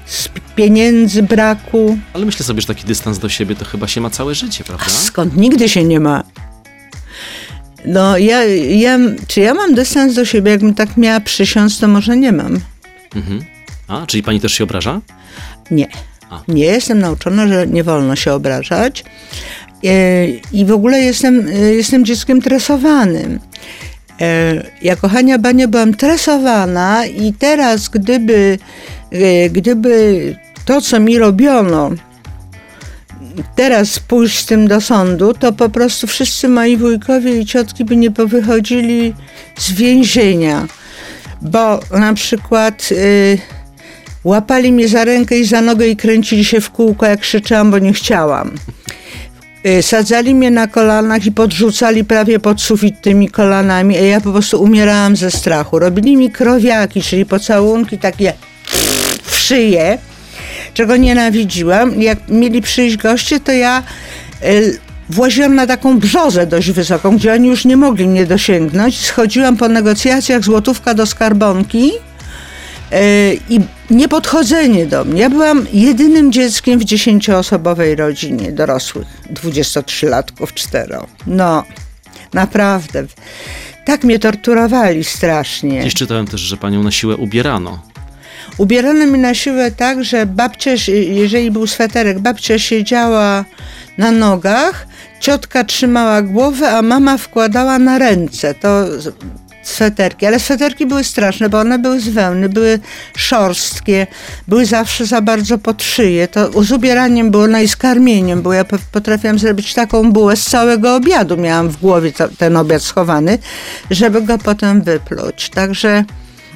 z 0.06 0.28
pieniędzy, 0.56 1.23
braku. 1.23 1.99
Ale 2.12 2.26
myślę 2.26 2.46
sobie, 2.46 2.61
że 2.61 2.66
taki 2.66 2.85
dystans 2.85 3.18
do 3.18 3.28
siebie 3.28 3.56
to 3.56 3.64
chyba 3.64 3.88
się 3.88 4.00
ma 4.00 4.11
całe 4.11 4.35
życie, 4.35 4.64
prawda? 4.64 4.85
A 4.87 4.90
skąd 4.90 5.37
nigdy 5.37 5.68
się 5.68 5.85
nie 5.85 6.00
ma? 6.00 6.23
No, 7.85 8.18
ja, 8.18 8.44
ja, 8.44 8.99
czy 9.26 9.40
ja 9.40 9.54
mam 9.54 9.75
dystans 9.75 10.14
do 10.14 10.25
siebie? 10.25 10.50
Jakbym 10.50 10.75
tak 10.75 10.96
miała 10.96 11.20
przysiąc, 11.20 11.78
to 11.78 11.88
może 11.88 12.16
nie 12.16 12.32
mam. 12.32 12.61
Mhm. 13.14 13.44
A, 13.88 14.06
czyli 14.06 14.23
pani 14.23 14.40
też 14.40 14.52
się 14.52 14.64
obraża? 14.64 15.00
Nie. 15.70 15.88
A. 16.30 16.42
Nie 16.49 16.64
jestem 16.64 16.99
nauczona, 16.99 17.49
że 17.49 17.66
nie 17.66 17.85
wolno 17.85 18.16
się 18.16 18.32
obrażać. 18.32 19.04
E, 19.85 20.26
I 20.52 20.64
w 20.64 20.73
ogóle 20.73 21.00
jestem, 21.00 21.49
e, 21.49 21.52
jestem 21.52 22.04
dzieckiem 22.04 22.42
tresowanym. 22.42 23.40
E, 24.20 24.62
Jako 24.82 25.08
Hania 25.08 25.38
Bania 25.38 25.68
byłam 25.68 25.94
tresowana 25.94 27.06
i 27.06 27.32
teraz 27.32 27.88
gdyby, 27.88 28.58
e, 29.12 29.50
gdyby 29.50 30.37
to, 30.64 30.80
co 30.80 31.00
mi 31.00 31.18
robiono, 31.18 31.90
teraz 33.56 33.99
pójść 33.99 34.38
z 34.38 34.46
tym 34.46 34.68
do 34.68 34.80
sądu, 34.80 35.35
to 35.35 35.52
po 35.52 35.68
prostu 35.68 36.06
wszyscy 36.06 36.49
moi 36.49 36.76
wujkowie 36.76 37.40
i 37.40 37.46
ciotki 37.46 37.85
by 37.85 37.96
nie 37.96 38.11
powychodzili 38.11 39.14
z 39.58 39.73
więzienia. 39.73 40.66
Bo 41.42 41.80
na 41.90 42.14
przykład 42.14 42.88
y, 42.92 43.38
łapali 44.25 44.73
mnie 44.73 44.88
za 44.88 45.04
rękę 45.04 45.38
i 45.38 45.44
za 45.44 45.61
nogę 45.61 45.88
i 45.88 45.96
kręcili 45.96 46.44
się 46.44 46.61
w 46.61 46.70
kółko, 46.70 47.06
jak 47.06 47.20
krzyczałam, 47.20 47.70
bo 47.70 47.78
nie 47.78 47.92
chciałam. 47.92 48.50
Y, 49.66 49.82
Sadzali 49.82 50.35
mnie 50.35 50.50
na 50.50 50.66
kolanach 50.66 51.26
i 51.26 51.32
podrzucali 51.32 52.04
prawie 52.04 52.40
pod 52.40 52.62
sufit 52.62 53.00
tymi 53.00 53.28
kolanami, 53.28 53.96
a 53.96 54.00
ja 54.00 54.20
po 54.20 54.32
prostu 54.32 54.62
umierałam 54.62 55.16
ze 55.16 55.30
strachu. 55.30 55.78
Robili 55.78 56.16
mi 56.16 56.30
krowiaki, 56.30 57.02
czyli 57.02 57.26
pocałunki 57.26 57.99
takie 57.99 58.32
w 59.23 59.37
szyję, 59.37 59.99
czego 60.75 60.96
nienawidziłam. 60.96 62.02
Jak 62.02 62.28
mieli 62.28 62.62
przyjść 62.62 62.96
goście, 62.96 63.40
to 63.40 63.52
ja 63.52 63.82
y, 64.44 64.78
właziłam 65.11 65.54
na 65.54 65.66
taką 65.66 65.99
brzozę 65.99 66.46
dość 66.46 66.70
wysoką, 66.70 67.16
gdzie 67.16 67.32
oni 67.32 67.49
już 67.49 67.64
nie 67.64 67.76
mogli 67.76 68.08
mnie 68.08 68.26
dosięgnąć. 68.26 68.99
Schodziłam 69.06 69.56
po 69.56 69.68
negocjacjach 69.68 70.44
złotówka 70.44 70.94
do 70.94 71.06
skarbonki 71.06 71.92
y, 72.92 73.38
i 73.49 73.61
niepodchodzenie 73.90 74.87
do 74.87 75.05
mnie. 75.05 75.21
Ja 75.21 75.31
byłam 75.31 75.66
jedynym 75.73 76.33
dzieckiem 76.33 76.78
w 76.78 76.85
dziesięcioosobowej 76.85 77.97
rodzinie 77.97 78.52
dorosłych, 78.52 79.07
23-latków, 79.35 80.55
cztero. 80.55 81.07
No, 81.26 81.64
naprawdę. 82.33 83.05
Tak 83.85 84.05
mnie 84.05 84.19
torturowali 84.19 85.05
strasznie. 85.05 85.81
Gdzieś 85.81 85.95
czytałem 85.95 86.26
też, 86.26 86.40
że 86.40 86.57
panią 86.57 86.83
na 86.83 86.90
siłę 86.90 87.16
ubierano. 87.16 87.83
Ubierano 88.59 89.07
mi 89.07 89.19
na 89.19 89.35
siłę 89.35 89.71
tak, 89.71 90.05
że 90.05 90.26
babcia, 90.26 90.71
jeżeli 91.09 91.50
był 91.50 91.66
sweterek, 91.66 92.19
babcia 92.19 92.59
siedziała 92.59 93.45
na 93.99 94.11
nogach, 94.11 94.87
ciotka 95.21 95.64
trzymała 95.64 96.23
głowę, 96.23 96.71
a 96.71 96.83
mama 96.83 97.19
wkładała 97.19 97.78
na 97.78 97.99
ręce 97.99 98.55
to 98.55 98.85
sweterki. 99.68 100.26
Ale 100.26 100.40
sweterki 100.40 100.87
były 100.87 101.04
straszne, 101.04 101.49
bo 101.49 101.61
one 101.61 101.78
były 101.78 102.00
z 102.00 102.08
wełny, 102.08 102.49
były 102.49 102.78
szorstkie, 103.16 104.06
były 104.49 104.66
zawsze 104.66 105.06
za 105.06 105.20
bardzo 105.20 105.58
pod 105.58 105.82
szyję. 105.82 106.28
To 106.28 106.62
z 106.62 106.73
ubieraniem 106.73 107.30
było, 107.30 107.46
no 107.46 107.61
i 107.61 107.68
z 107.68 107.76
karmieniem, 107.76 108.42
bo 108.42 108.52
ja 108.52 108.64
potrafiłam 108.92 109.38
zrobić 109.38 109.75
taką 109.75 110.12
bułę 110.12 110.37
z 110.37 110.44
całego 110.44 110.94
obiadu. 110.94 111.37
Miałam 111.37 111.68
w 111.68 111.80
głowie 111.80 112.12
to, 112.12 112.28
ten 112.28 112.56
obiad 112.56 112.82
schowany, 112.82 113.38
żeby 113.90 114.23
go 114.23 114.38
potem 114.38 114.82
wypluć. 114.82 115.50
Także... 115.50 116.04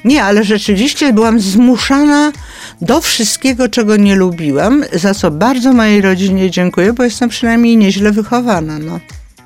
Nie, 0.04 0.24
ale 0.24 0.44
rzeczywiście 0.44 1.12
byłam 1.12 1.40
zmuszana 1.40 2.32
do 2.80 3.00
wszystkiego, 3.00 3.68
czego 3.68 3.96
nie 3.96 4.16
lubiłam, 4.16 4.84
za 4.92 5.14
co 5.14 5.30
bardzo 5.30 5.72
mojej 5.72 6.00
rodzinie 6.00 6.50
dziękuję, 6.50 6.92
bo 6.92 7.04
jestem 7.04 7.28
przynajmniej 7.28 7.76
nieźle 7.76 8.12
wychowana. 8.12 8.78
No. 8.78 9.00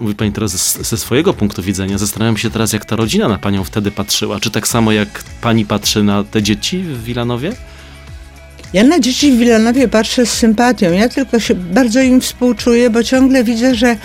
Mówi 0.04 0.14
pani 0.14 0.32
teraz 0.32 0.50
ze, 0.50 0.84
ze 0.84 0.96
swojego 0.96 1.34
punktu 1.34 1.62
widzenia. 1.62 1.98
Zastanawiam 1.98 2.36
się 2.36 2.50
teraz, 2.50 2.72
jak 2.72 2.84
ta 2.84 2.96
rodzina 2.96 3.28
na 3.28 3.38
panią 3.38 3.64
wtedy 3.64 3.90
patrzyła. 3.90 4.40
Czy 4.40 4.50
tak 4.50 4.68
samo 4.68 4.92
jak 4.92 5.24
pani 5.40 5.66
patrzy 5.66 6.02
na 6.02 6.24
te 6.24 6.42
dzieci 6.42 6.78
w 6.78 7.04
Wilanowie? 7.04 7.52
Ja 8.72 8.84
na 8.84 9.00
dzieci 9.00 9.32
w 9.32 9.38
Wilanowie 9.38 9.88
patrzę 9.88 10.26
z 10.26 10.32
sympatią. 10.32 10.92
Ja 10.92 11.08
tylko 11.08 11.40
się 11.40 11.54
bardzo 11.54 12.00
im 12.00 12.20
współczuję, 12.20 12.90
bo 12.90 13.04
ciągle 13.04 13.44
widzę, 13.44 13.74
że 13.74 13.96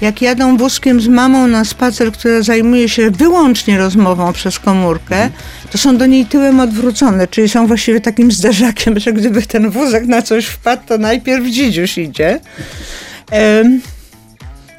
jak 0.00 0.22
jadą 0.22 0.56
wózkiem 0.56 1.00
z 1.00 1.08
mamą 1.08 1.46
na 1.46 1.64
spacer, 1.64 2.12
która 2.12 2.42
zajmuje 2.42 2.88
się 2.88 3.10
wyłącznie 3.10 3.78
rozmową 3.78 4.32
przez 4.32 4.58
komórkę, 4.58 5.30
to 5.70 5.78
są 5.78 5.96
do 5.96 6.06
niej 6.06 6.26
tyłem 6.26 6.60
odwrócone, 6.60 7.28
czyli 7.28 7.48
są 7.48 7.66
właściwie 7.66 8.00
takim 8.00 8.32
zderzakiem, 8.32 8.98
że 9.04 9.12
gdyby 9.12 9.42
ten 9.42 9.70
wózek 9.70 10.06
na 10.06 10.22
coś 10.22 10.46
wpadł, 10.46 10.82
to 10.86 10.98
najpierw 10.98 11.46
dzidziuś 11.46 11.98
idzie. 11.98 12.40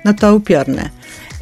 No 0.05 0.13
to 0.13 0.35
upiorne. 0.35 0.89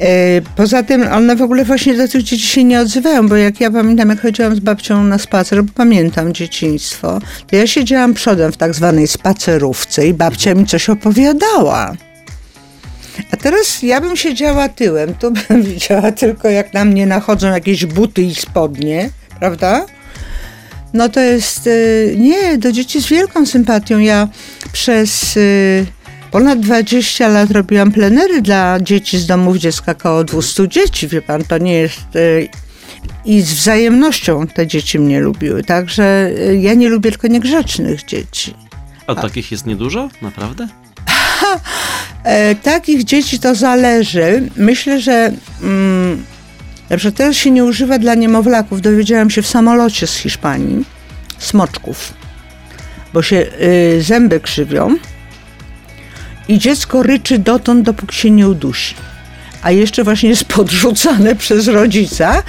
E, 0.00 0.40
poza 0.56 0.82
tym 0.82 1.12
one 1.12 1.36
w 1.36 1.42
ogóle 1.42 1.64
właśnie 1.64 1.94
do 1.94 2.08
tych 2.08 2.22
dzieci 2.22 2.46
się 2.46 2.64
nie 2.64 2.80
odzywają, 2.80 3.28
bo 3.28 3.36
jak 3.36 3.60
ja 3.60 3.70
pamiętam, 3.70 4.08
jak 4.08 4.20
chodziłam 4.20 4.56
z 4.56 4.60
babcią 4.60 5.04
na 5.04 5.18
spacer, 5.18 5.64
bo 5.64 5.72
pamiętam 5.74 6.34
dzieciństwo, 6.34 7.20
to 7.46 7.56
ja 7.56 7.66
siedziałam 7.66 8.14
przodem 8.14 8.52
w 8.52 8.56
tak 8.56 8.74
zwanej 8.74 9.08
spacerówce 9.08 10.06
i 10.06 10.14
babcia 10.14 10.54
mi 10.54 10.66
coś 10.66 10.90
opowiadała. 10.90 11.92
A 13.30 13.36
teraz 13.36 13.82
ja 13.82 14.00
bym 14.00 14.16
siedziała 14.16 14.68
tyłem, 14.68 15.14
tu 15.14 15.30
bym 15.48 15.62
widziała 15.62 16.12
tylko 16.12 16.48
jak 16.48 16.74
na 16.74 16.84
mnie 16.84 17.06
nachodzą 17.06 17.48
jakieś 17.48 17.86
buty 17.86 18.22
i 18.22 18.34
spodnie, 18.34 19.10
prawda? 19.40 19.86
No 20.94 21.08
to 21.08 21.20
jest, 21.20 21.66
e, 21.66 21.70
nie, 22.16 22.58
do 22.58 22.72
dzieci 22.72 23.02
z 23.02 23.06
wielką 23.06 23.46
sympatią. 23.46 23.98
Ja 23.98 24.28
przez 24.72 25.36
e, 25.36 26.03
ponad 26.34 26.60
20 26.60 27.28
lat 27.28 27.50
robiłam 27.50 27.92
plenery 27.92 28.42
dla 28.42 28.80
dzieci 28.80 29.18
z 29.18 29.26
domów 29.26 29.56
dziecka, 29.56 29.92
około 29.92 30.24
200 30.24 30.68
dzieci, 30.68 31.08
wie 31.08 31.22
pan, 31.22 31.44
to 31.44 31.58
nie 31.58 31.72
jest... 31.72 32.16
Y, 32.16 32.48
I 33.24 33.42
z 33.42 33.52
wzajemnością 33.52 34.46
te 34.46 34.66
dzieci 34.66 34.98
mnie 34.98 35.20
lubiły, 35.20 35.64
także 35.64 36.30
y, 36.38 36.58
ja 36.60 36.74
nie 36.74 36.88
lubię 36.88 37.10
tylko 37.10 37.28
niegrzecznych 37.28 38.04
dzieci. 38.04 38.54
A, 39.06 39.14
takich 39.14 39.52
jest 39.52 39.66
niedużo? 39.66 40.08
Naprawdę? 40.22 40.68
E, 42.24 42.54
takich 42.54 43.04
dzieci 43.04 43.38
to 43.38 43.54
zależy. 43.54 44.50
Myślę, 44.56 45.00
że 45.00 45.32
mm, 45.62 46.24
przykład 46.88 47.14
teraz 47.14 47.36
się 47.36 47.50
nie 47.50 47.64
używa 47.64 47.98
dla 47.98 48.14
niemowlaków. 48.14 48.80
Dowiedziałam 48.80 49.30
się 49.30 49.42
w 49.42 49.46
samolocie 49.46 50.06
z 50.06 50.16
Hiszpanii, 50.16 50.84
smoczków, 51.38 52.14
bo 53.12 53.22
się 53.22 53.46
y, 53.96 54.02
zęby 54.02 54.40
krzywią 54.40 54.96
i 56.48 56.58
dziecko 56.58 57.02
ryczy 57.02 57.38
dotąd, 57.38 57.82
dopóki 57.82 58.16
się 58.16 58.30
nie 58.30 58.48
udusi. 58.48 58.94
A 59.62 59.70
jeszcze 59.70 60.04
właśnie 60.04 60.28
jest 60.28 60.44
podrzucane 60.54 61.36
przez 61.36 61.68
rodzica. 61.68 62.42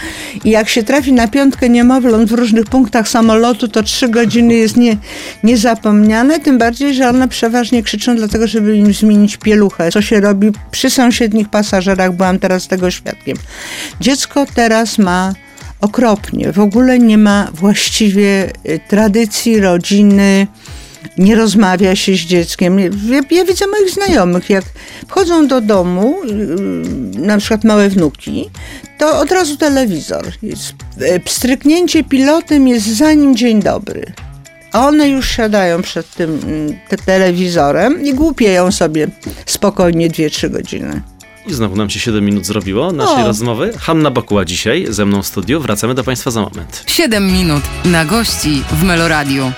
I 0.43 0.49
jak 0.49 0.69
się 0.69 0.83
trafi 0.83 1.13
na 1.13 1.27
piątkę 1.27 1.69
niemowląt 1.69 2.29
w 2.29 2.33
różnych 2.33 2.65
punktach 2.65 3.09
samolotu, 3.09 3.67
to 3.67 3.83
trzy 3.83 4.09
godziny 4.09 4.53
jest 4.53 4.77
nie, 4.77 4.97
niezapomniane, 5.43 6.39
tym 6.39 6.57
bardziej, 6.57 6.93
że 6.93 7.09
one 7.09 7.27
przeważnie 7.27 7.83
krzyczą 7.83 8.15
dlatego, 8.15 8.47
żeby 8.47 8.77
im 8.77 8.93
zmienić 8.93 9.37
pieluchę, 9.37 9.91
co 9.91 10.01
się 10.01 10.21
robi 10.21 10.51
przy 10.71 10.89
sąsiednich 10.89 11.49
pasażerach, 11.49 12.13
byłam 12.13 12.39
teraz 12.39 12.67
tego 12.67 12.91
świadkiem. 12.91 13.37
Dziecko 14.01 14.45
teraz 14.55 14.97
ma 14.97 15.33
okropnie, 15.81 16.51
w 16.51 16.59
ogóle 16.59 16.99
nie 16.99 17.17
ma 17.17 17.47
właściwie 17.53 18.49
y, 18.69 18.79
tradycji, 18.87 19.59
rodziny, 19.59 20.47
nie 21.17 21.35
rozmawia 21.35 21.95
się 21.95 22.13
z 22.15 22.19
dzieckiem. 22.19 22.79
Ja, 22.79 22.89
ja, 23.31 23.45
widzę 23.45 23.67
moich 23.67 23.89
znajomych, 23.89 24.49
jak 24.49 24.63
wchodzą 25.07 25.47
do 25.47 25.61
domu, 25.61 26.15
y, 26.23 27.19
na 27.19 27.37
przykład 27.37 27.63
małe 27.63 27.89
wnuki, 27.89 28.49
to 28.97 29.19
od 29.19 29.31
razu 29.31 29.57
telewizor. 29.57 30.25
Jest, 30.43 30.73
e, 31.01 31.19
pstryknięcie 31.19 32.03
pilotem 32.03 32.67
jest 32.67 32.87
zanim 32.87 33.35
dzień 33.35 33.61
dobry. 33.61 34.05
A 34.71 34.87
one 34.87 35.09
już 35.09 35.29
siadają 35.29 35.81
przed 35.81 36.11
tym 36.11 36.39
mm, 36.43 36.79
te 36.89 36.97
telewizorem 36.97 38.05
i 38.05 38.13
głupieją 38.13 38.71
sobie 38.71 39.07
spokojnie 39.45 40.09
2-3 40.09 40.49
godziny. 40.49 41.01
I 41.47 41.53
znowu 41.53 41.75
nam 41.75 41.89
się 41.89 41.99
7 41.99 42.25
minut 42.25 42.45
zrobiło 42.45 42.91
naszej 42.91 43.23
o. 43.23 43.27
rozmowy. 43.27 43.73
Hanna 43.77 44.11
Bokuła 44.11 44.45
dzisiaj 44.45 44.85
ze 44.89 45.05
mną 45.05 45.21
w 45.21 45.27
studiu. 45.27 45.61
Wracamy 45.61 45.93
do 45.93 46.03
Państwa 46.03 46.31
za 46.31 46.41
moment. 46.41 46.83
7 46.87 47.31
minut 47.33 47.63
na 47.85 48.05
gości 48.05 48.63
w 48.71 48.83
Meloradiu. 48.83 49.51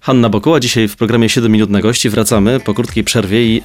Hanna 0.00 0.28
Bokuła, 0.28 0.60
dzisiaj 0.60 0.88
w 0.88 0.96
programie 0.96 1.28
7 1.28 1.52
minut 1.52 1.70
na 1.70 1.80
gości. 1.80 2.10
Wracamy 2.10 2.60
po 2.60 2.74
krótkiej 2.74 3.04
przerwie 3.04 3.46
i 3.46 3.54
yy, 3.54 3.60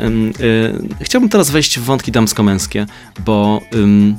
chciałbym 1.01 1.29
teraz 1.29 1.49
wejść 1.49 1.79
w 1.79 1.83
wątki 1.83 2.11
damsko-męskie, 2.11 2.85
bo 3.25 3.61
yy, 3.71 4.15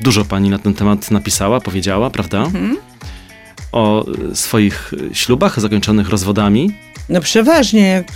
dużo 0.00 0.24
pani 0.24 0.50
na 0.50 0.58
ten 0.58 0.74
temat 0.74 1.10
napisała, 1.10 1.60
powiedziała, 1.60 2.10
prawda? 2.10 2.42
Mhm. 2.42 2.76
O 3.72 4.06
swoich 4.34 4.94
ślubach 5.12 5.60
zakończonych 5.60 6.08
rozwodami. 6.08 6.72
No 7.08 7.20
przeważnie, 7.20 7.88
jak, 7.88 8.06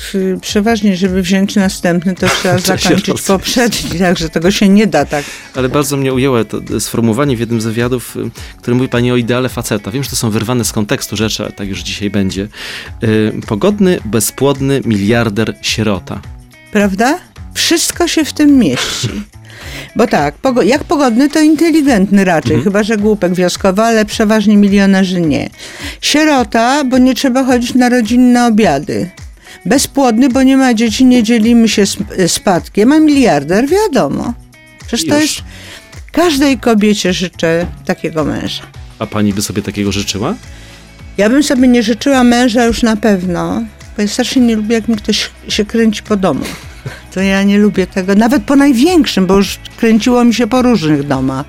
przeważnie, 0.40 0.96
żeby 0.96 1.22
wziąć 1.22 1.56
następny, 1.56 2.14
to 2.14 2.26
trzeba 2.28 2.58
zakończyć 2.78 3.22
poprzedni, 3.22 3.99
także 3.99 4.28
tego 4.28 4.50
się 4.50 4.68
nie 4.68 4.87
da 4.87 5.04
tak. 5.04 5.25
Ale 5.54 5.68
bardzo 5.68 5.96
mnie 5.96 6.12
ujęło 6.12 6.44
to 6.44 6.80
sformułowanie 6.80 7.37
w 7.37 7.40
jednym 7.40 7.61
z 7.61 7.64
wywiadów, 7.64 8.16
y, 8.16 8.30
które 8.58 8.76
mówi 8.76 8.88
pani 8.88 9.12
o 9.12 9.16
ideale 9.16 9.49
faceta. 9.49 9.90
Wiem, 9.90 10.02
że 10.02 10.11
to 10.11 10.16
są 10.16 10.30
wyrwane 10.30 10.64
z 10.64 10.72
kontekstu 10.72 11.16
rzeczy, 11.16 11.42
ale 11.42 11.52
tak 11.52 11.68
już 11.68 11.80
dzisiaj 11.80 12.11
będzie. 12.11 12.49
Y, 13.04 13.32
pogodny, 13.46 13.99
bezpłodny 14.04 14.80
miliarder 14.84 15.56
sierota. 15.62 16.20
Prawda? 16.72 17.18
Wszystko 17.54 18.08
się 18.08 18.25
w 18.25 18.32
tym 18.32 18.58
mieści. 18.58 19.08
Bo 19.96 20.06
tak, 20.06 20.34
jak 20.64 20.84
pogodny, 20.84 21.28
to 21.28 21.40
inteligentny 21.40 22.24
raczej, 22.24 22.54
mhm. 22.54 22.64
chyba 22.64 22.82
że 22.82 22.96
głupek 22.96 23.34
wioskowy, 23.34 23.82
ale 23.82 24.04
przeważnie 24.04 24.56
milionerzy 24.56 25.20
nie. 25.20 25.50
Sierota, 26.00 26.84
bo 26.84 26.98
nie 26.98 27.14
trzeba 27.14 27.44
chodzić 27.44 27.74
na 27.74 27.88
rodzinne 27.88 28.46
obiady. 28.46 29.10
Bezpłodny, 29.66 30.28
bo 30.28 30.42
nie 30.42 30.56
ma 30.56 30.74
dzieci, 30.74 31.04
nie 31.04 31.22
dzielimy 31.22 31.68
się 31.68 31.84
spadkiem, 32.26 32.92
a 32.92 32.98
miliarder 32.98 33.68
wiadomo. 33.68 34.34
Przecież 34.86 35.08
to 35.08 35.18
jest. 35.18 35.34
Każdej 36.12 36.58
kobiecie 36.58 37.12
życzę 37.12 37.66
takiego 37.86 38.24
męża. 38.24 38.62
A 38.98 39.06
pani 39.06 39.32
by 39.32 39.42
sobie 39.42 39.62
takiego 39.62 39.92
życzyła? 39.92 40.34
Ja 41.18 41.30
bym 41.30 41.42
sobie 41.42 41.68
nie 41.68 41.82
życzyła 41.82 42.24
męża 42.24 42.64
już 42.64 42.82
na 42.82 42.96
pewno, 42.96 43.62
bo 43.96 44.02
ja 44.02 44.08
strasznie 44.08 44.42
nie 44.42 44.56
lubię, 44.56 44.74
jak 44.74 44.88
mi 44.88 44.96
ktoś 44.96 45.30
się 45.48 45.64
kręci 45.64 46.02
po 46.02 46.16
domu 46.16 46.44
to 47.14 47.21
ja 47.21 47.42
nie 47.42 47.59
lubię 47.59 47.87
tego, 47.87 48.14
nawet 48.14 48.42
po 48.42 48.57
największym, 48.57 49.26
bo 49.26 49.37
już 49.37 49.59
kręciło 49.76 50.25
mi 50.25 50.35
się 50.35 50.47
po 50.47 50.62
różnych 50.62 51.07
domach. 51.07 51.47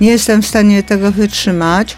Nie 0.00 0.10
jestem 0.10 0.42
w 0.42 0.46
stanie 0.46 0.82
tego 0.82 1.12
wytrzymać. 1.12 1.96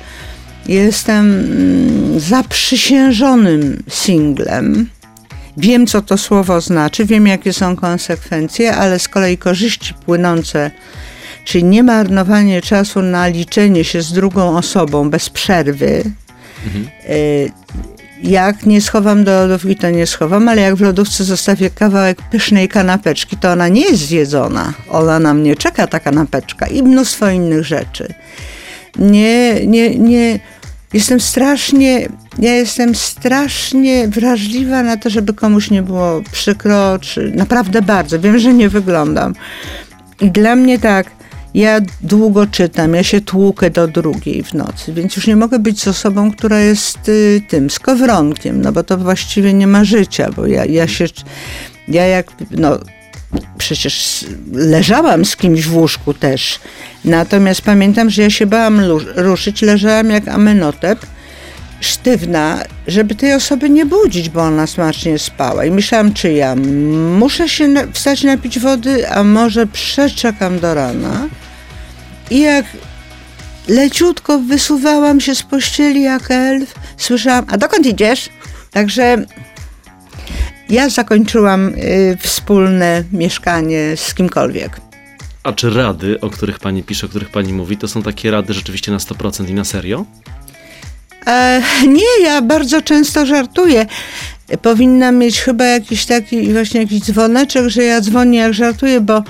Jestem 0.67 1.31
mm, 1.31 2.21
zaprzysiężonym 2.21 3.83
singlem 3.89 4.87
wiem, 5.57 5.87
co 5.87 6.03
to 6.03 6.19
słowo 6.19 6.61
znaczy, 6.61 7.05
wiem, 7.05 7.27
jakie 7.27 7.53
są 7.53 7.77
konsekwencje, 7.77 8.77
ale 8.77 8.99
z 8.99 9.09
kolei 9.09 9.39
korzyści 9.39 9.95
płynące, 9.95 10.71
czyli 11.45 11.65
nie 11.65 11.83
marnowanie 11.83 12.62
czasu 12.62 13.03
na 13.03 13.27
liczenie 13.27 13.85
się 13.85 14.03
z 14.03 14.12
drugą 14.12 14.57
osobą 14.57 15.11
bez 15.11 15.31
przerwy. 15.31 16.03
Y, 17.11 17.51
jak 18.23 18.67
nie 18.67 18.81
schowam 18.81 19.25
do 19.25 19.47
lodówki, 19.47 19.76
to 19.76 19.91
nie 19.91 20.07
schowam, 20.07 20.49
ale 20.49 20.62
jak 20.62 20.75
w 20.75 20.81
lodówce 20.81 21.25
zostawię 21.25 21.71
kawałek 21.71 22.23
pysznej 22.31 22.69
kanapeczki, 22.69 23.37
to 23.37 23.52
ona 23.52 23.69
nie 23.69 23.81
jest 23.81 24.07
zjedzona. 24.07 24.73
Ona 24.88 25.19
na 25.19 25.35
mnie 25.35 25.57
czeka, 25.57 25.87
ta 25.87 26.00
kanapeczka 26.00 26.67
i 26.67 26.83
mnóstwo 26.83 27.31
innych 27.31 27.64
rzeczy. 27.64 28.14
Nie, 28.99 29.67
nie, 29.67 29.99
nie. 29.99 30.38
Jestem 30.93 31.21
strasznie, 31.21 32.09
ja 32.38 32.55
jestem 32.55 32.95
strasznie 32.95 34.09
wrażliwa 34.09 34.83
na 34.83 34.97
to, 34.97 35.11
żeby 35.11 35.35
komuś 35.35 35.71
nie 35.71 35.83
było 35.83 36.23
przykro, 36.33 36.99
czy 36.99 37.33
naprawdę 37.35 37.83
bardzo. 37.83 38.21
Wiem, 38.21 38.38
że 38.38 38.55
nie 38.55 38.69
wyglądam. 38.69 39.35
I 40.21 40.31
dla 40.31 40.57
mnie 40.57 40.79
tak, 40.79 41.11
ja 41.54 41.80
długo 42.00 42.47
czytam, 42.47 42.94
ja 42.94 43.02
się 43.02 43.21
tłukę 43.21 43.71
do 43.71 43.88
drugiej 43.88 44.42
w 44.42 44.54
nocy, 44.54 44.92
więc 44.92 45.16
już 45.16 45.26
nie 45.26 45.37
mogę 45.37 45.59
być 45.59 45.80
z 45.80 45.88
osobą, 45.88 46.32
która 46.32 46.61
jest 46.61 47.09
y, 47.09 47.42
tym 47.49 47.71
skowronkiem, 47.71 48.62
no 48.62 48.73
bo 48.73 48.82
to 48.82 48.99
właściwie 48.99 49.54
nie 49.54 49.66
ma 49.66 49.85
życia, 49.85 50.30
bo 50.37 50.47
ja, 50.47 50.64
ja 50.64 50.88
się, 50.88 51.04
ja 51.88 52.06
jak, 52.06 52.26
no 52.50 52.78
przecież 53.59 54.25
leżałam 54.52 55.25
z 55.25 55.37
kimś 55.37 55.66
w 55.66 55.76
łóżku 55.76 56.14
też, 56.14 56.61
natomiast 57.04 57.62
pamiętam, 57.62 58.11
że 58.11 58.23
ja 58.23 58.30
się 58.30 58.47
bałam 58.47 58.80
ruszyć, 59.16 59.62
leżałam 59.62 60.11
jak 60.11 60.28
amenotep, 60.28 61.06
sztywna, 61.80 62.64
żeby 62.87 63.14
tej 63.14 63.35
osoby 63.35 63.71
nie 63.71 63.87
budzić, 63.87 64.28
bo 64.28 64.42
ona 64.42 64.66
smacznie 64.66 65.18
spała. 65.18 65.64
I 65.64 65.71
myślałam, 65.71 66.14
czy 66.14 66.32
ja 66.32 66.56
muszę 67.18 67.49
się 67.49 67.75
wstać 67.92 68.25
napić 68.25 68.59
wody, 68.59 69.09
a 69.11 69.25
może 69.25 69.66
przeczekam 69.66 70.59
do 70.59 70.75
rana. 70.75 71.28
I 72.33 72.41
jak 72.41 72.67
leciutko 73.69 74.39
wysuwałam 74.39 75.21
się 75.21 75.35
z 75.35 75.43
pościeli 75.43 76.03
jak 76.03 76.31
elf, 76.31 76.75
słyszałam, 76.97 77.45
a 77.49 77.57
dokąd 77.59 77.87
idziesz? 77.87 78.29
Także 78.71 79.25
ja 80.69 80.89
zakończyłam 80.89 81.69
y, 81.69 82.19
wspólne 82.21 83.05
mieszkanie 83.12 83.97
z 83.97 84.15
kimkolwiek. 84.15 84.81
A 85.43 85.53
czy 85.53 85.71
rady, 85.71 86.21
o 86.21 86.31
których 86.31 86.59
pani 86.59 86.83
pisze, 86.83 87.07
o 87.07 87.09
których 87.09 87.31
pani 87.31 87.53
mówi, 87.53 87.77
to 87.77 87.89
są 87.89 88.03
takie 88.03 88.31
rady 88.31 88.55
rzeczywiście 88.55 88.93
na 88.93 88.99
100% 88.99 89.49
i 89.49 89.55
na 89.55 89.65
serio? 89.65 90.05
E, 91.27 91.62
nie, 91.89 92.25
ja 92.25 92.43
bardzo 92.43 92.83
często 92.83 93.27
żartuję. 93.27 93.87
Powinnam 94.62 95.17
mieć 95.17 95.41
chyba 95.41 95.65
jakiś 95.65 96.07
taki 96.07 96.53
właśnie 96.53 96.81
jakiś 96.81 97.01
dzwoneczek, 97.01 97.69
że 97.69 97.83
ja 97.83 98.01
dzwonię 98.01 98.39
jak 98.39 98.55
żartuję, 98.55 99.01
bo 99.01 99.23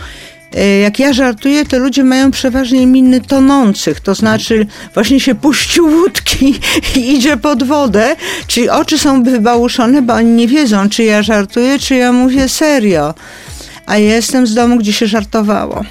jak 0.82 0.98
ja 0.98 1.12
żartuję, 1.12 1.64
to 1.64 1.78
ludzie 1.78 2.04
mają 2.04 2.30
przeważnie 2.30 2.86
miny 2.86 3.20
tonących, 3.20 4.00
to 4.00 4.14
znaczy 4.14 4.66
właśnie 4.94 5.20
się 5.20 5.34
puści 5.34 5.80
łódki 5.80 6.60
i 6.96 7.14
idzie 7.14 7.36
pod 7.36 7.62
wodę, 7.62 8.16
czyli 8.46 8.70
oczy 8.70 8.98
są 8.98 9.22
wybałuszone, 9.22 10.02
bo 10.02 10.14
oni 10.14 10.30
nie 10.30 10.48
wiedzą, 10.48 10.88
czy 10.88 11.04
ja 11.04 11.22
żartuję, 11.22 11.78
czy 11.78 11.94
ja 11.94 12.12
mówię 12.12 12.48
serio. 12.48 13.14
A 13.86 13.98
ja 13.98 14.14
jestem 14.14 14.46
z 14.46 14.54
domu, 14.54 14.76
gdzie 14.76 14.92
się 14.92 15.06
żartowało. 15.06 15.84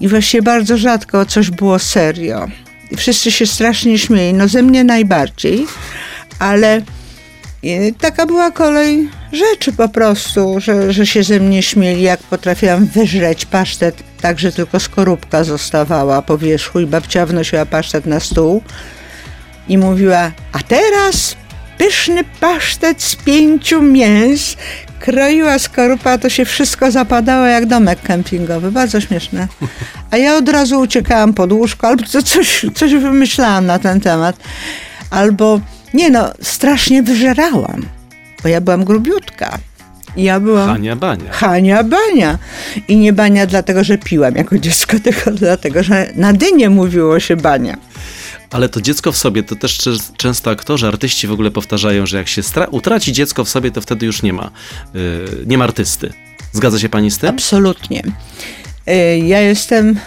I 0.00 0.08
właściwie 0.08 0.42
bardzo 0.42 0.76
rzadko 0.76 1.26
coś 1.26 1.50
było 1.50 1.78
serio. 1.78 2.48
I 2.90 2.96
wszyscy 2.96 3.30
się 3.30 3.46
strasznie 3.46 3.98
śmieli, 3.98 4.34
no 4.34 4.48
ze 4.48 4.62
mnie 4.62 4.84
najbardziej, 4.84 5.66
ale 6.38 6.82
i 7.62 7.94
taka 8.00 8.26
była 8.26 8.50
kolej 8.50 9.08
rzeczy 9.32 9.72
po 9.72 9.88
prostu, 9.88 10.60
że, 10.60 10.92
że 10.92 11.06
się 11.06 11.22
ze 11.22 11.40
mnie 11.40 11.62
śmieli, 11.62 12.02
jak 12.02 12.20
potrafiłam 12.20 12.86
wyżreć 12.86 13.46
pasztet, 13.46 14.02
tak 14.20 14.38
że 14.38 14.52
tylko 14.52 14.80
skorupka 14.80 15.44
zostawała 15.44 16.22
po 16.22 16.38
wierzchu 16.38 16.80
i 16.80 16.86
babcia 16.86 17.26
wnosiła 17.26 17.66
pasztet 17.66 18.06
na 18.06 18.20
stół 18.20 18.62
i 19.68 19.78
mówiła, 19.78 20.30
a 20.52 20.58
teraz 20.58 21.36
pyszny 21.78 22.24
pasztet 22.40 23.02
z 23.02 23.16
pięciu 23.16 23.82
mięs, 23.82 24.56
kroiła 25.00 25.58
skorupa, 25.58 26.18
to 26.18 26.28
się 26.28 26.44
wszystko 26.44 26.90
zapadało 26.90 27.46
jak 27.46 27.66
domek 27.66 28.02
kempingowy, 28.02 28.72
bardzo 28.72 29.00
śmieszne. 29.00 29.48
A 30.10 30.16
ja 30.16 30.36
od 30.36 30.48
razu 30.48 30.80
uciekałam 30.80 31.34
pod 31.34 31.52
łóżko, 31.52 31.88
albo 31.88 32.02
co- 32.06 32.22
coś, 32.22 32.66
coś 32.74 32.94
wymyślałam 32.94 33.66
na 33.66 33.78
ten 33.78 34.00
temat, 34.00 34.36
albo 35.10 35.60
nie 35.94 36.10
no, 36.10 36.32
strasznie 36.42 37.02
wyżerałam, 37.02 37.86
bo 38.42 38.48
ja 38.48 38.60
byłam 38.60 38.84
grubiutka. 38.84 39.58
Ja 40.16 40.40
byłam 40.40 40.68
Hania 40.68 40.96
Bania. 40.96 41.32
Hania 41.32 41.84
Bania. 41.84 42.38
I 42.88 42.96
nie 42.96 43.12
Bania 43.12 43.46
dlatego, 43.46 43.84
że 43.84 43.98
piłam 43.98 44.34
jako 44.34 44.58
dziecko, 44.58 44.96
tylko 45.04 45.30
dlatego, 45.30 45.82
że 45.82 46.12
na 46.16 46.32
dynie 46.32 46.70
mówiło 46.70 47.20
się 47.20 47.36
Bania. 47.36 47.76
Ale 48.50 48.68
to 48.68 48.80
dziecko 48.80 49.12
w 49.12 49.16
sobie, 49.16 49.42
to 49.42 49.56
też 49.56 49.78
czę- 49.78 50.12
często 50.16 50.50
aktorzy, 50.50 50.86
artyści 50.86 51.26
w 51.26 51.32
ogóle 51.32 51.50
powtarzają, 51.50 52.06
że 52.06 52.16
jak 52.16 52.28
się 52.28 52.42
utraci 52.70 53.12
dziecko 53.12 53.44
w 53.44 53.48
sobie, 53.48 53.70
to 53.70 53.80
wtedy 53.80 54.06
już 54.06 54.22
nie 54.22 54.32
ma, 54.32 54.50
yy, 54.94 55.00
nie 55.46 55.58
ma 55.58 55.64
artysty. 55.64 56.12
Zgadza 56.52 56.78
się 56.78 56.88
pani 56.88 57.10
z 57.10 57.18
tym? 57.18 57.30
Absolutnie. 57.30 58.02
Y, 58.88 59.18
Ja 59.18 59.40
jestem 59.40 59.98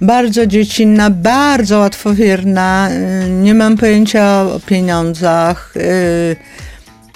bardzo 0.00 0.46
dziecinna, 0.46 1.10
bardzo 1.10 1.78
łatwowierna, 1.78 2.88
y, 3.26 3.30
nie 3.30 3.54
mam 3.54 3.76
pojęcia 3.76 4.42
o 4.42 4.60
pieniądzach. 4.66 5.74
y, 5.76 6.36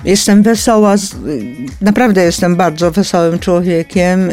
Jestem 0.05 0.43
wesoła, 0.43 0.95
y, 0.95 0.99
naprawdę 1.81 2.25
jestem 2.25 2.57
bardzo 2.57 2.91
wesołym 2.91 3.39
człowiekiem. 3.39 4.31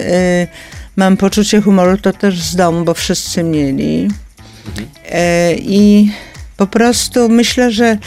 Mam 0.95 1.17
poczucie 1.17 1.62
humoru, 1.62 1.97
to 1.97 2.13
też 2.13 2.41
z 2.41 2.55
domu, 2.55 2.86
bo 2.86 2.93
wszyscy 2.93 3.43
mieli. 3.43 4.08
I 5.58 6.12
po 6.58 6.67
prostu 6.67 7.29
myślę, 7.29 7.71
że 7.71 7.97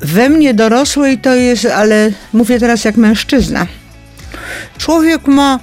we 0.00 0.28
mnie 0.28 0.54
dorosłej 0.54 1.18
to 1.18 1.34
jest, 1.34 1.66
ale 1.66 2.10
mówię 2.32 2.60
teraz 2.60 2.84
jak 2.84 2.96
mężczyzna. 2.96 3.66
Człowiek 4.78 5.26
ma 5.26 5.60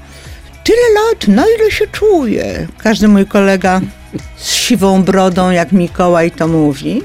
tyle 0.72 0.94
lat, 0.94 1.28
na 1.28 1.44
ile 1.58 1.72
się 1.72 1.88
czuje. 1.88 2.68
Każdy 2.78 3.08
mój 3.08 3.26
kolega 3.26 3.82
z 4.38 4.52
siwą 4.52 5.04
brodą, 5.04 5.52
jak 5.52 5.72
Mikołaj 5.72 6.32
to 6.32 6.48
mówi. 6.48 7.02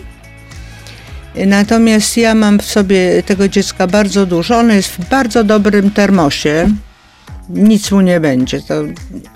Natomiast 1.46 2.16
ja 2.16 2.34
mam 2.34 2.58
w 2.58 2.64
sobie 2.64 3.22
tego 3.22 3.48
dziecka 3.48 3.86
bardzo 3.86 4.26
dużo. 4.26 4.58
Ono 4.58 4.74
jest 4.74 4.88
w 4.88 5.08
bardzo 5.08 5.44
dobrym 5.44 5.90
termosie. 5.90 6.68
Nic 7.48 7.90
mu 7.90 8.00
nie 8.00 8.20
będzie. 8.20 8.60
To, 8.62 8.74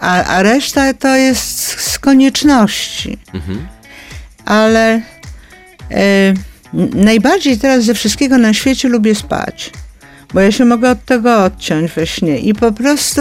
a, 0.00 0.24
a 0.24 0.42
reszta 0.42 0.94
to 0.94 1.16
jest 1.16 1.80
z 1.80 1.98
konieczności. 1.98 3.18
Mhm. 3.34 3.68
Ale 4.44 5.00
e, 5.90 6.34
najbardziej 6.94 7.58
teraz 7.58 7.84
ze 7.84 7.94
wszystkiego 7.94 8.38
na 8.38 8.54
świecie 8.54 8.88
lubię 8.88 9.14
spać. 9.14 9.70
Bo 10.34 10.40
ja 10.40 10.52
się 10.52 10.64
mogę 10.64 10.90
od 10.90 11.04
tego 11.04 11.44
odciąć 11.44 11.92
we 11.92 12.06
śnie. 12.06 12.38
I 12.38 12.54
po 12.54 12.72
prostu 12.72 13.20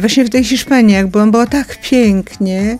właśnie 0.00 0.24
w 0.24 0.30
tej 0.30 0.44
Hiszpanii, 0.44 0.94
jak 0.94 1.06
byłam, 1.06 1.30
było 1.30 1.46
tak 1.46 1.78
pięknie. 1.80 2.78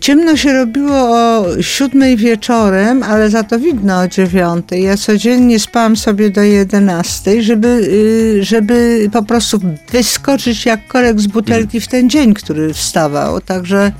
Ciemno 0.00 0.36
się 0.36 0.52
robiło 0.52 0.96
o 0.96 1.46
siódmej 1.62 2.16
wieczorem, 2.16 3.02
ale 3.02 3.30
za 3.30 3.42
to 3.42 3.58
widno 3.58 4.00
o 4.00 4.08
dziewiątej. 4.08 4.82
Ja 4.82 4.96
codziennie 4.96 5.60
spałam 5.60 5.96
sobie 5.96 6.30
do 6.30 6.42
jedenastej, 6.42 7.42
żeby, 7.42 7.68
y, 7.68 8.44
żeby 8.44 9.08
po 9.12 9.22
prostu 9.22 9.60
wyskoczyć 9.92 10.66
jak 10.66 10.86
korek 10.86 11.20
z 11.20 11.26
butelki 11.26 11.80
w 11.80 11.88
ten 11.88 12.10
dzień, 12.10 12.34
który 12.34 12.74
wstawał. 12.74 13.40
Także 13.40 13.92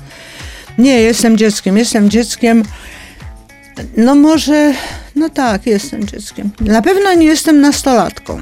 nie, 0.77 1.01
jestem 1.01 1.37
dzieckiem. 1.37 1.77
Jestem 1.77 2.09
dzieckiem. 2.09 2.63
No 3.97 4.15
może, 4.15 4.73
no 5.15 5.29
tak, 5.29 5.65
jestem 5.67 6.07
dzieckiem. 6.07 6.49
Na 6.61 6.81
pewno 6.81 7.13
nie 7.13 7.25
jestem 7.25 7.61
nastolatką. 7.61 8.41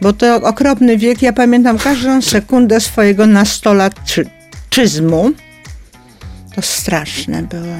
Bo 0.00 0.12
to 0.12 0.36
okropny 0.36 0.96
wiek. 0.98 1.22
Ja 1.22 1.32
pamiętam 1.32 1.78
każdą 1.78 2.22
sekundę 2.22 2.80
swojego 2.80 3.26
nastolatczyzmu. 3.26 5.30
To 6.54 6.62
straszne 6.62 7.42
było. 7.42 7.76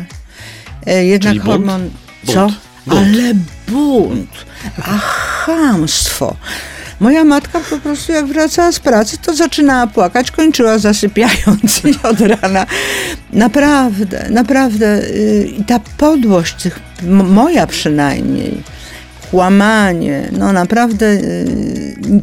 E, 0.87 1.05
Jednak 1.05 1.35
Czyli 1.35 1.47
hormon. 1.47 1.81
Bunt. 1.81 1.93
Co? 2.35 2.47
Bunt. 2.87 3.07
Ale 3.07 3.35
bunt. 3.69 4.31
A 4.83 4.99
chamstwo. 4.99 6.37
Moja 7.01 7.25
matka 7.25 7.61
po 7.71 7.79
prostu 7.79 8.13
jak 8.13 8.27
wracała 8.27 8.73
z 8.73 8.79
pracy, 8.79 9.19
to 9.19 9.35
zaczynała 9.35 9.87
płakać, 9.87 10.31
kończyła 10.31 10.79
zasypiając 10.79 11.85
i 11.85 11.95
od 12.03 12.21
rana. 12.21 12.67
Naprawdę, 13.33 14.27
naprawdę. 14.31 15.03
y, 15.05 15.49
I 15.59 15.65
ta 15.65 15.81
podłość, 15.99 16.55
tych, 16.63 16.81
moja 17.25 17.67
przynajmniej, 17.67 18.63
kłamanie, 19.31 20.29
no 20.33 20.53
naprawdę 20.53 21.07
y, 21.07 21.47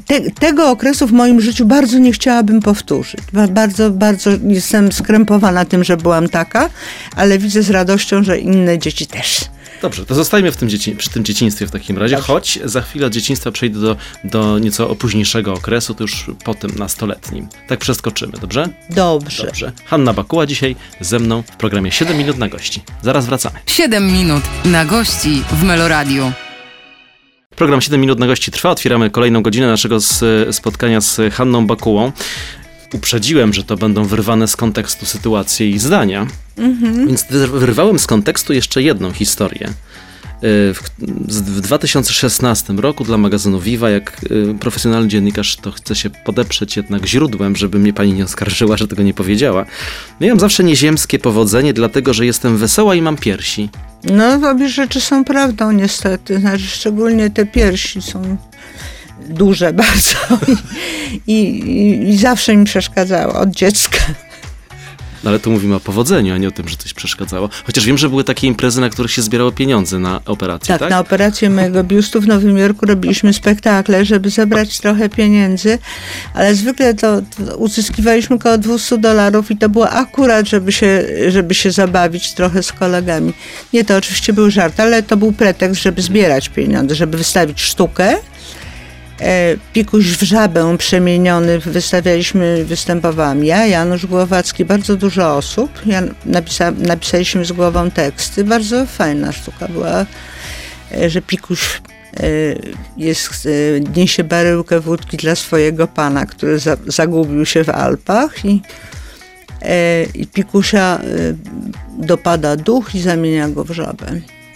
te, 0.07 0.21
tego 0.31 0.69
okresu 0.69 1.07
w 1.07 1.11
moim 1.11 1.41
życiu 1.41 1.65
bardzo 1.65 1.97
nie 1.97 2.11
chciałabym 2.11 2.59
powtórzyć. 2.61 3.19
Ba- 3.33 3.47
Bardzo, 3.47 3.91
bardzo 3.91 4.29
jestem 4.47 4.91
skrępowana 4.91 5.65
tym, 5.65 5.83
że 5.83 5.97
byłam 5.97 6.29
taka, 6.29 6.69
ale 7.15 7.37
widzę 7.37 7.63
z 7.63 7.69
radością, 7.69 8.23
że 8.23 8.39
inne 8.39 8.79
dzieci 8.79 9.07
też. 9.07 9.41
Dobrze, 9.81 10.05
to 10.05 10.15
zostajmy 10.15 10.51
w 10.51 10.57
tym 10.57 10.69
dzieci, 10.69 10.91
przy 10.95 11.09
tym 11.09 11.23
dzieciństwie 11.25 11.67
w 11.67 11.71
takim 11.71 11.97
razie, 11.97 12.15
Dobrze. 12.15 12.27
choć 12.33 12.59
za 12.65 12.81
chwilę 12.81 13.07
od 13.07 13.13
dzieciństwa 13.13 13.51
przejdę 13.51 13.79
do, 13.79 13.95
do 14.23 14.59
nieco 14.59 14.95
późniejszego 14.95 15.53
okresu, 15.53 15.93
to 15.95 16.03
już 16.03 16.25
po 16.43 16.53
tym 16.53 16.71
nastoletnim. 16.77 17.47
Tak 17.67 17.79
przeskoczymy, 17.79 18.33
dobrze? 18.41 18.69
Dobrze. 18.89 19.45
Dobrze. 19.45 19.71
Hanna 19.85 20.13
Bakuła 20.13 20.45
dzisiaj 20.45 20.75
ze 21.01 21.19
mną 21.19 21.41
w 21.51 21.55
programie 21.55 21.91
7 21.91 22.17
minut 22.17 22.37
na 22.37 22.49
gości. 22.49 22.83
Zaraz 23.01 23.25
wracamy. 23.25 23.55
7 23.65 24.11
minut 24.13 24.43
na 24.65 24.85
gości 24.85 25.43
w 25.51 25.63
Meloradiu. 25.63 26.31
Program 27.55 27.81
7 27.81 28.01
minut 28.01 28.19
na 28.19 28.27
gości 28.27 28.51
trwa. 28.51 28.69
Otwieramy 28.71 29.09
kolejną 29.09 29.41
godzinę 29.43 29.67
naszego 29.67 29.97
spotkania 30.51 31.01
z 31.01 31.21
Hanną 31.33 31.67
Bakułą. 31.67 32.11
Uprzedziłem, 32.93 33.53
że 33.53 33.63
to 33.63 33.77
będą 33.77 34.03
wyrwane 34.05 34.47
z 34.47 34.55
kontekstu 34.55 35.05
sytuacje 35.05 35.69
i 35.69 35.79
zdania, 35.79 36.27
więc 37.07 37.25
wy- 37.29 37.47
wyrwałem 37.47 37.99
z 37.99 38.07
kontekstu 38.07 38.53
jeszcze 38.53 38.81
jedną 38.81 39.11
historię. 39.11 39.69
Y, 40.43 40.74
W, 40.74 40.82
z- 41.28 41.41
w 41.41 41.62
2016 41.62 42.74
roku 42.74 43.04
dla 43.04 43.17
magazynu 43.17 43.60
Viva, 43.60 43.89
jak 43.89 44.21
y, 44.32 44.56
profesjonalny 44.60 45.08
dziennikarz, 45.10 45.56
to 45.56 45.71
chcę 45.71 45.95
się 45.95 46.10
podeprzeć 46.10 46.78
jednak 46.78 47.06
źródłem, 47.06 47.56
żeby 47.56 47.80
mnie 47.80 47.93
pani 47.93 48.13
nie 48.13 48.24
oskarżyła, 48.24 48.78
że 48.78 48.88
tego 48.88 49.04
nie 49.04 49.13
powiedziała. 49.13 49.65
Miałem 50.21 50.39
zawsze 50.39 50.63
nieziemskie 50.63 51.19
powodzenie, 51.19 51.74
dlatego 51.74 52.13
że 52.13 52.26
jestem 52.26 52.58
wesoła 52.58 52.95
i 52.95 53.02
mam 53.02 53.17
piersi. 53.17 53.69
No, 54.04 54.50
obie 54.52 54.69
rzeczy 54.69 55.02
są 55.02 55.24
prawdą 55.26 55.71
niestety. 55.71 56.39
Znaczy, 56.39 56.63
szczególnie 56.67 57.30
te 57.30 57.45
piersi 57.45 58.02
są 58.02 58.38
duże 59.30 59.74
bardzo 59.84 60.17
i, 61.28 61.34
i, 61.34 62.10
i 62.10 62.17
zawsze 62.17 62.56
mi 62.56 62.65
przeszkadzało 62.65 63.34
od 63.34 63.50
dziecka. 63.50 63.98
No 65.25 65.29
ale 65.31 65.39
tu 65.39 65.51
mówimy 65.51 65.75
o 65.75 65.79
powodzeniu, 65.79 66.33
a 66.33 66.38
nie 66.38 66.47
o 66.47 66.51
tym, 66.51 66.67
że 66.67 66.77
coś 66.77 66.93
przeszkadzało. 66.93 67.49
Chociaż 67.65 67.85
wiem, 67.85 67.97
że 67.97 68.09
były 68.09 68.23
takie 68.23 68.47
imprezy, 68.47 68.81
na 68.81 68.89
których 68.89 69.11
się 69.11 69.21
zbierało 69.21 69.51
pieniądze 69.51 69.99
na 69.99 70.21
operację, 70.25 70.67
tak? 70.67 70.79
Tak, 70.79 70.89
na 70.89 70.99
operację 70.99 71.49
mojego 71.49 71.83
biustu 71.83 72.21
w 72.21 72.27
Nowym 72.27 72.57
Jorku 72.57 72.85
robiliśmy 72.85 73.33
spektakle, 73.33 74.05
żeby 74.05 74.29
zebrać 74.29 74.79
trochę 74.79 75.09
pieniędzy, 75.09 75.79
ale 76.33 76.55
zwykle 76.55 76.93
to, 76.93 77.21
to 77.21 77.57
uzyskiwaliśmy 77.57 78.35
około 78.35 78.57
200 78.57 78.97
dolarów 78.97 79.51
i 79.51 79.57
to 79.57 79.69
było 79.69 79.89
akurat, 79.89 80.49
żeby 80.49 80.71
się, 80.71 81.05
żeby 81.27 81.53
się 81.55 81.71
zabawić 81.71 82.33
trochę 82.33 82.63
z 82.63 82.71
kolegami. 82.71 83.33
Nie, 83.73 83.85
to 83.85 83.97
oczywiście 83.97 84.33
był 84.33 84.51
żart, 84.51 84.79
ale 84.79 85.03
to 85.03 85.17
był 85.17 85.31
pretekst, 85.31 85.81
żeby 85.81 86.01
zbierać 86.01 86.49
pieniądze, 86.49 86.95
żeby 86.95 87.17
wystawić 87.17 87.61
sztukę. 87.61 88.17
E, 89.21 89.56
Pikuś 89.73 90.06
w 90.06 90.23
żabę 90.23 90.78
przemieniony 90.78 91.60
wystawialiśmy, 91.60 92.65
występowałam 92.65 93.43
ja, 93.43 93.65
Janusz 93.65 94.06
Głowacki, 94.06 94.65
bardzo 94.65 94.95
dużo 94.95 95.36
osób. 95.36 95.71
Ja 95.86 96.01
napisa, 96.25 96.71
napisaliśmy 96.71 97.45
z 97.45 97.51
głową 97.51 97.91
teksty, 97.91 98.43
bardzo 98.43 98.86
fajna 98.86 99.32
sztuka 99.32 99.67
była, 99.67 100.06
e, 100.91 101.10
że 101.10 101.21
Pikuś 101.21 101.82
e, 102.17 102.28
jest, 102.97 103.47
niesie 103.95 104.23
baryłkę 104.23 104.80
wódki 104.80 105.17
dla 105.17 105.36
swojego 105.36 105.88
pana, 105.88 106.25
który 106.25 106.60
za, 106.60 106.78
zagubił 106.88 107.45
się 107.45 107.63
w 107.63 107.69
Alpach 107.69 108.45
i, 108.45 108.62
i 110.13 110.28
Pikusia 110.28 111.01
dopada 111.97 112.56
duch 112.56 112.95
i 112.95 113.01
zamienia 113.01 113.49
go 113.49 113.63
w 113.63 113.71
żabę. 113.71 114.06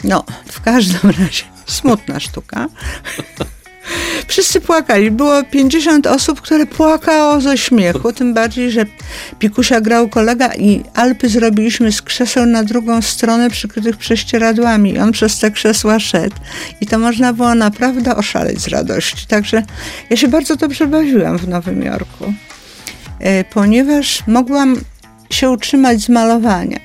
No, 0.03 0.23
w 0.45 0.61
każdym 0.61 1.11
razie 1.19 1.43
smutna 1.65 2.19
sztuka. 2.19 2.67
Wszyscy 4.27 4.61
płakali. 4.61 5.11
Było 5.11 5.43
50 5.43 6.07
osób, 6.07 6.41
które 6.41 6.65
płakało 6.65 7.41
ze 7.41 7.57
śmiechu, 7.57 8.13
tym 8.13 8.33
bardziej, 8.33 8.71
że 8.71 8.85
Pikusia 9.39 9.81
grał 9.81 10.09
kolega 10.09 10.53
i 10.55 10.83
Alpy 10.93 11.29
zrobiliśmy 11.29 11.91
z 11.91 12.01
krzeseł 12.01 12.45
na 12.45 12.63
drugą 12.63 13.01
stronę 13.01 13.49
przykrytych 13.49 13.97
prześcieradłami. 13.97 14.93
I 14.93 14.99
on 14.99 15.11
przez 15.11 15.39
te 15.39 15.51
krzesła 15.51 15.99
szedł. 15.99 16.35
I 16.81 16.85
to 16.85 16.99
można 16.99 17.33
było 17.33 17.55
naprawdę 17.55 18.15
oszaleć 18.15 18.59
z 18.59 18.67
radości. 18.67 19.27
Także 19.27 19.63
ja 20.09 20.17
się 20.17 20.27
bardzo 20.27 20.55
dobrze 20.55 20.87
bawiłam 20.87 21.37
w 21.37 21.47
Nowym 21.47 21.83
Jorku, 21.83 22.33
e, 23.19 23.43
ponieważ 23.43 24.23
mogłam 24.27 24.77
się 25.29 25.49
utrzymać 25.49 26.01
z 26.01 26.09
malowania. 26.09 26.79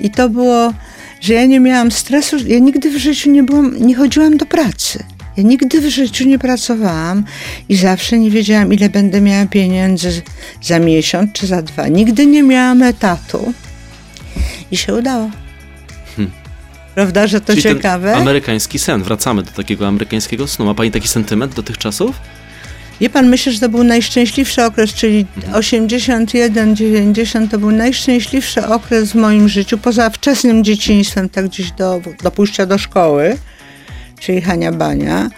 I 0.00 0.10
to 0.10 0.28
było, 0.28 0.74
że 1.20 1.34
ja 1.34 1.46
nie 1.46 1.60
miałam 1.60 1.90
stresu, 1.90 2.36
ja 2.46 2.58
nigdy 2.58 2.90
w 2.90 2.96
życiu 2.96 3.30
nie 3.30 3.42
byłam, 3.42 3.76
nie 3.76 3.94
chodziłam 3.96 4.36
do 4.36 4.46
pracy. 4.46 5.04
Ja 5.40 5.46
nigdy 5.46 5.80
w 5.80 5.88
życiu 5.88 6.24
nie 6.28 6.38
pracowałam 6.38 7.24
i 7.68 7.76
zawsze 7.76 8.18
nie 8.18 8.30
wiedziałam, 8.30 8.72
ile 8.72 8.88
będę 8.88 9.20
miała 9.20 9.46
pieniędzy 9.46 10.22
za 10.62 10.78
miesiąc 10.78 11.32
czy 11.32 11.46
za 11.46 11.62
dwa. 11.62 11.88
Nigdy 11.88 12.26
nie 12.26 12.42
miałam 12.42 12.82
etatu. 12.82 13.52
I 14.70 14.76
się 14.76 14.94
udało. 14.94 15.30
Prawda, 16.94 17.26
że 17.26 17.40
to 17.40 17.52
Czyli 17.52 17.62
ciekawe? 17.62 18.16
amerykański 18.16 18.78
sen. 18.78 19.02
Wracamy 19.02 19.42
do 19.42 19.50
takiego 19.50 19.88
amerykańskiego 19.88 20.46
snu. 20.46 20.64
Ma 20.64 20.74
pani 20.74 20.90
taki 20.90 21.08
sentyment 21.08 21.54
do 21.54 21.62
tych 21.62 21.78
czasów? 21.78 22.16
Wie 23.00 23.10
pan, 23.10 23.28
myślę, 23.28 23.52
że 23.52 23.60
to 23.60 23.68
był 23.68 23.84
najszczęśliwszy 23.84 24.64
okres, 24.64 24.94
czyli 24.94 25.26
81-90 25.52 27.48
to 27.48 27.58
był 27.58 27.70
najszczęśliwszy 27.70 28.66
okres 28.66 29.12
w 29.12 29.14
moim 29.14 29.48
życiu, 29.48 29.78
poza 29.78 30.10
wczesnym 30.10 30.64
dzieciństwem, 30.64 31.28
tak 31.28 31.46
gdzieś 31.46 31.70
do, 31.70 32.00
do 32.22 32.30
pójścia 32.30 32.66
do 32.66 32.78
szkoły, 32.78 33.36
czyli 34.20 34.40
Hania 34.40 34.72
Bania, 34.72 35.30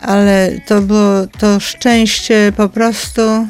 ale 0.00 0.50
to 0.66 0.80
było 0.80 1.26
to 1.38 1.60
szczęście 1.60 2.52
po 2.56 2.68
prostu 2.68 3.46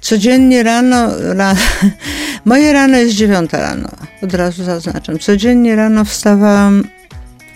codziennie 0.00 0.62
rano, 0.62 1.08
ra, 1.34 1.54
moje 2.44 2.72
rano 2.72 2.96
jest 2.96 3.14
dziewiąta 3.14 3.60
rano, 3.60 3.88
od 4.22 4.34
razu 4.34 4.64
zaznaczam, 4.64 5.18
codziennie 5.18 5.76
rano 5.76 6.04
wstawałam 6.04 6.84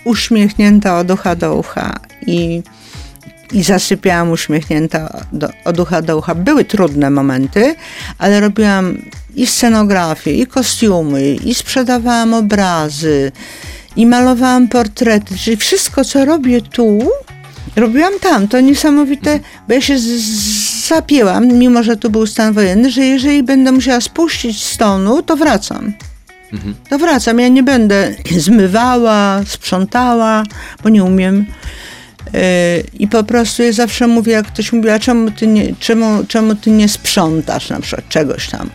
uśmiechnięta 0.03 0.99
od 0.99 1.11
ucha 1.11 1.35
do 1.35 1.55
ucha 1.55 1.99
i 2.27 2.63
i 3.51 3.63
zasypiałam 3.63 4.31
uśmiechnięta 4.31 5.23
do, 5.33 5.49
od 5.65 5.79
ucha 5.79 6.01
do 6.01 6.17
ucha. 6.17 6.35
Były 6.35 6.65
trudne 6.65 7.09
momenty, 7.09 7.75
ale 8.17 8.39
robiłam 8.39 8.97
i 9.35 9.47
scenografię, 9.47 10.33
i 10.33 10.47
kostiumy, 10.47 11.35
i 11.35 11.55
sprzedawałam 11.55 12.33
obrazy, 12.33 13.31
i 13.97 14.05
malowałam 14.05 14.67
portrety. 14.67 15.37
Czyli 15.37 15.57
wszystko, 15.57 16.05
co 16.05 16.25
robię 16.25 16.61
tu, 16.61 16.99
robiłam 17.75 18.13
tam. 18.21 18.47
To 18.47 18.59
niesamowite, 18.59 19.39
bo 19.67 19.73
ja 19.73 19.81
się 19.81 19.95
zapięłam, 20.87 21.47
mimo 21.47 21.83
że 21.83 21.97
tu 21.97 22.09
był 22.09 22.27
stan 22.27 22.53
wojenny, 22.53 22.91
że 22.91 23.05
jeżeli 23.05 23.43
będę 23.43 23.71
musiała 23.71 24.01
spuścić 24.01 24.63
z 24.63 24.77
tonu, 24.77 25.21
to 25.21 25.35
wracam. 25.35 25.93
To 26.89 26.97
wracam. 26.97 27.39
Ja 27.39 27.47
nie 27.47 27.63
będę 27.63 28.15
zmywała, 28.37 29.41
sprzątała, 29.45 30.43
bo 30.83 30.89
nie 30.89 31.03
umiem. 31.03 31.45
I 32.99 33.07
po 33.07 33.23
prostu 33.23 33.63
ja 33.63 33.71
zawsze 33.71 34.07
mówię, 34.07 34.33
jak 34.33 34.47
ktoś 34.47 34.73
mówi, 34.73 34.89
a 34.89 34.99
czemu 34.99 35.31
ty, 35.31 35.47
nie, 35.47 35.75
czemu, 35.79 36.23
czemu 36.27 36.55
ty 36.55 36.71
nie 36.71 36.89
sprzątasz 36.89 37.69
na 37.69 37.79
przykład 37.79 38.09
czegoś 38.09 38.49
tam? 38.49 38.69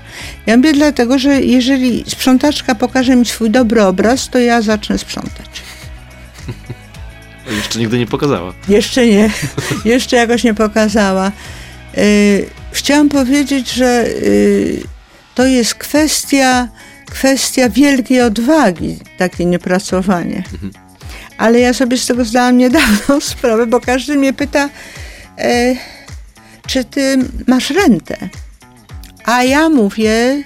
Ja 0.47 0.57
mówię 0.57 0.73
dlatego, 0.73 1.19
że 1.19 1.41
jeżeli 1.41 2.05
sprzątaczka 2.07 2.75
pokaże 2.75 3.17
mi 3.17 3.27
swój 3.27 3.51
dobry 3.51 3.83
obraz, 3.83 4.29
to 4.29 4.39
ja 4.39 4.63
zacznę 4.63 4.99
sprzątać. 4.99 5.63
Jeszcze 7.57 7.79
nigdy 7.79 7.99
nie 7.99 8.07
pokazała. 8.07 8.53
Jeszcze 8.69 9.07
nie, 9.07 9.31
jeszcze 9.85 10.17
jakoś 10.17 10.45
nie 10.45 10.55
pokazała. 10.55 11.33
Yy, 11.97 12.03
chciałam 12.73 13.09
powiedzieć, 13.09 13.73
że 13.73 14.05
yy, 14.23 14.83
to 15.35 15.47
jest 15.47 15.75
kwestia, 15.75 16.69
kwestia 17.11 17.69
wielkiej 17.69 18.23
odwagi, 18.23 18.97
takie 19.19 19.45
niepracowanie. 19.45 20.43
Ale 21.43 21.61
ja 21.61 21.75
sobie 21.75 21.97
z 21.97 22.07
tego 22.07 22.25
zdałam 22.25 22.59
niedawno 22.59 23.21
sprawę, 23.33 23.67
bo 23.67 23.81
każdy 23.81 24.17
mnie 24.17 24.33
pyta, 24.33 24.69
e, 25.39 25.75
czy 26.67 26.85
ty 26.85 27.19
masz 27.47 27.71
rentę? 27.71 28.17
A 29.25 29.43
ja 29.43 29.69
mówię, 29.69 30.43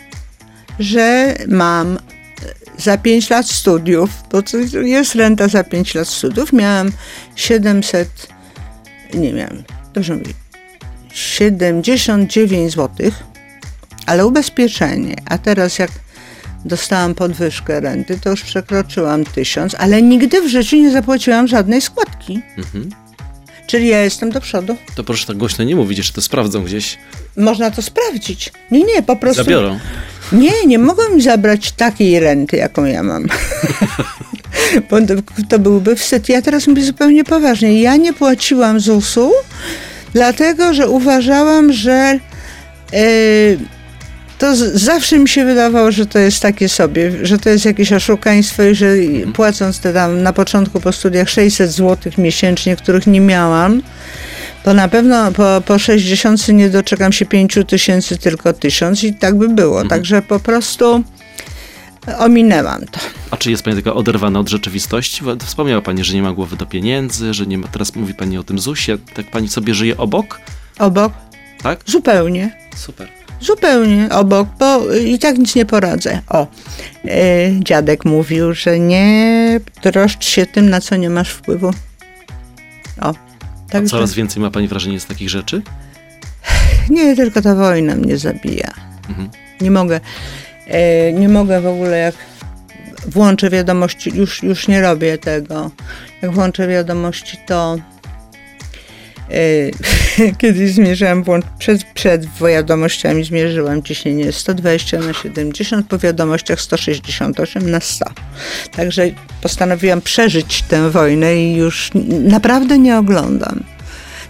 że 0.78 1.34
mam 1.48 1.98
za 2.78 2.98
5 2.98 3.30
lat 3.30 3.46
studiów, 3.46 4.10
bo 4.32 4.42
to 4.42 4.58
jest 4.82 5.14
renta 5.14 5.48
za 5.48 5.64
5 5.64 5.94
lat 5.94 6.08
studiów. 6.08 6.52
Miałam 6.52 6.92
700, 7.34 8.28
nie 9.14 9.32
miałam, 9.32 9.62
dobrze 9.94 10.16
mówię, 10.16 10.32
79 11.12 12.72
zł, 12.72 13.10
ale 14.06 14.26
ubezpieczenie, 14.26 15.16
a 15.26 15.38
teraz 15.38 15.78
jak 15.78 15.90
dostałam 16.66 17.14
podwyżkę 17.14 17.80
renty, 17.80 18.18
to 18.18 18.30
już 18.30 18.42
przekroczyłam 18.42 19.24
1000, 19.24 19.74
ale 19.74 20.02
nigdy 20.02 20.42
w 20.42 20.48
życiu 20.48 20.76
nie 20.76 20.90
zapłaciłam 20.90 21.48
żadnej 21.48 21.80
składki. 21.80 22.40
Mhm. 22.58 22.90
Czyli 23.66 23.88
ja 23.88 24.04
jestem 24.04 24.30
do 24.30 24.40
przodu. 24.40 24.76
To 24.94 25.04
proszę 25.04 25.26
tak 25.26 25.36
głośno 25.36 25.64
nie 25.64 25.76
mówić, 25.76 25.98
jeszcze 25.98 26.12
to 26.12 26.22
sprawdzą 26.22 26.64
gdzieś. 26.64 26.98
Można 27.36 27.70
to 27.70 27.82
sprawdzić. 27.82 28.52
Nie, 28.70 28.84
nie, 28.84 29.02
po 29.02 29.16
prostu. 29.16 29.44
Zabiorą. 29.44 29.78
Nie, 30.32 30.66
nie 30.66 30.78
mogą 30.78 31.02
mi 31.14 31.22
zabrać 31.22 31.72
takiej 31.72 32.20
renty, 32.20 32.56
jaką 32.56 32.84
ja 32.84 33.02
mam. 33.02 33.26
Bo 34.90 35.00
to, 35.00 35.14
to 35.48 35.58
byłby 35.58 35.96
wstyd. 35.96 36.28
Ja 36.28 36.42
teraz 36.42 36.66
mówię 36.66 36.82
zupełnie 36.82 37.24
poważnie. 37.24 37.80
Ja 37.80 37.96
nie 37.96 38.12
płaciłam 38.12 38.80
ZUS-u, 38.80 39.32
dlatego 40.12 40.74
że 40.74 40.88
uważałam, 40.88 41.72
że 41.72 42.18
yy, 42.92 43.58
to 44.38 44.56
z, 44.56 44.74
zawsze 44.82 45.18
mi 45.18 45.28
się 45.28 45.44
wydawało, 45.44 45.92
że 45.92 46.06
to 46.06 46.18
jest 46.18 46.40
takie 46.40 46.68
sobie, 46.68 47.26
że 47.26 47.38
to 47.38 47.50
jest 47.50 47.64
jakieś 47.64 47.92
oszukaństwo 47.92 48.62
i 48.62 48.74
że 48.74 48.86
płacąc 49.34 49.80
te 49.80 49.92
tam 49.92 50.22
na 50.22 50.32
początku 50.32 50.80
po 50.80 50.92
studiach 50.92 51.28
600 51.28 51.70
zł 51.70 52.12
miesięcznie, 52.18 52.76
których 52.76 53.06
nie 53.06 53.20
miałam, 53.20 53.82
to 54.64 54.74
na 54.74 54.88
pewno 54.88 55.32
po, 55.32 55.62
po 55.66 55.78
60 55.78 56.48
nie 56.48 56.70
doczekam 56.70 57.12
się 57.12 57.26
5 57.26 57.58
tysięcy, 57.68 58.18
tylko 58.18 58.52
1000 58.52 59.04
i 59.04 59.14
tak 59.14 59.38
by 59.38 59.48
było. 59.48 59.84
Także 59.84 60.22
po 60.22 60.40
prostu 60.40 61.04
ominęłam 62.18 62.86
to. 62.86 63.00
A 63.30 63.36
czy 63.36 63.50
jest 63.50 63.62
pani 63.62 63.76
taka 63.76 63.94
oderwana 63.94 64.40
od 64.40 64.48
rzeczywistości? 64.48 65.22
Wspomniała 65.44 65.82
pani, 65.82 66.04
że 66.04 66.14
nie 66.14 66.22
ma 66.22 66.32
głowy 66.32 66.56
do 66.56 66.66
pieniędzy, 66.66 67.34
że 67.34 67.46
nie 67.46 67.58
ma, 67.58 67.68
teraz 67.68 67.94
mówi 67.94 68.14
pani 68.14 68.38
o 68.38 68.42
tym 68.42 68.58
ZUS-ie, 68.58 68.98
tak 69.14 69.30
pani 69.30 69.48
sobie 69.48 69.74
żyje 69.74 69.96
obok, 69.96 70.40
Obok? 70.78 71.12
tak? 71.62 71.80
Zupełnie. 71.86 72.56
Super. 72.76 73.25
Zupełnie 73.40 74.08
obok, 74.10 74.48
bo 74.58 74.94
i 74.94 75.18
tak 75.18 75.38
nic 75.38 75.54
nie 75.54 75.66
poradzę. 75.66 76.20
O, 76.28 76.46
e, 77.04 77.08
dziadek 77.60 78.04
mówił, 78.04 78.54
że 78.54 78.78
nie 78.78 79.60
troszcz 79.80 80.24
się 80.24 80.46
tym, 80.46 80.70
na 80.70 80.80
co 80.80 80.96
nie 80.96 81.10
masz 81.10 81.30
wpływu. 81.30 81.68
O, 83.00 83.14
A 83.68 83.72
tak 83.72 83.86
coraz 83.86 84.14
więcej 84.14 84.42
ma 84.42 84.50
pani 84.50 84.68
wrażenie 84.68 85.00
z 85.00 85.06
takich 85.06 85.30
rzeczy? 85.30 85.62
nie 86.90 87.16
tylko 87.16 87.42
ta 87.42 87.54
wojna 87.54 87.94
mnie 87.96 88.18
zabija. 88.18 88.70
Mhm. 89.08 89.30
Nie 89.60 89.70
mogę, 89.70 90.00
e, 90.66 91.12
nie 91.12 91.28
mogę 91.28 91.60
w 91.60 91.66
ogóle 91.66 91.98
jak 91.98 92.14
włączę 93.06 93.50
wiadomości, 93.50 94.10
już, 94.14 94.42
już 94.42 94.68
nie 94.68 94.80
robię 94.80 95.18
tego. 95.18 95.70
Jak 96.22 96.32
włączę 96.32 96.68
wiadomości, 96.68 97.38
to 97.46 97.76
kiedyś 100.38 100.72
zmierzyłam, 100.72 101.22
włącz, 101.22 101.44
przed, 101.58 101.84
przed 101.84 102.26
wiadomościami 102.40 103.24
zmierzyłam 103.24 103.82
ciśnienie 103.82 104.32
120 104.32 104.98
na 104.98 105.12
70, 105.12 105.86
po 105.86 105.98
wiadomościach 105.98 106.60
168 106.60 107.70
na 107.70 107.80
100. 107.80 108.06
Także 108.76 109.02
postanowiłam 109.42 110.00
przeżyć 110.00 110.62
tę 110.62 110.90
wojnę 110.90 111.36
i 111.36 111.56
już 111.56 111.90
naprawdę 112.22 112.78
nie 112.78 112.98
oglądam. 112.98 113.64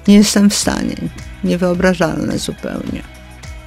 Nie 0.08 0.14
jestem 0.14 0.50
w 0.50 0.54
stanie. 0.54 0.96
Niewyobrażalne 1.44 2.38
zupełnie. 2.38 3.15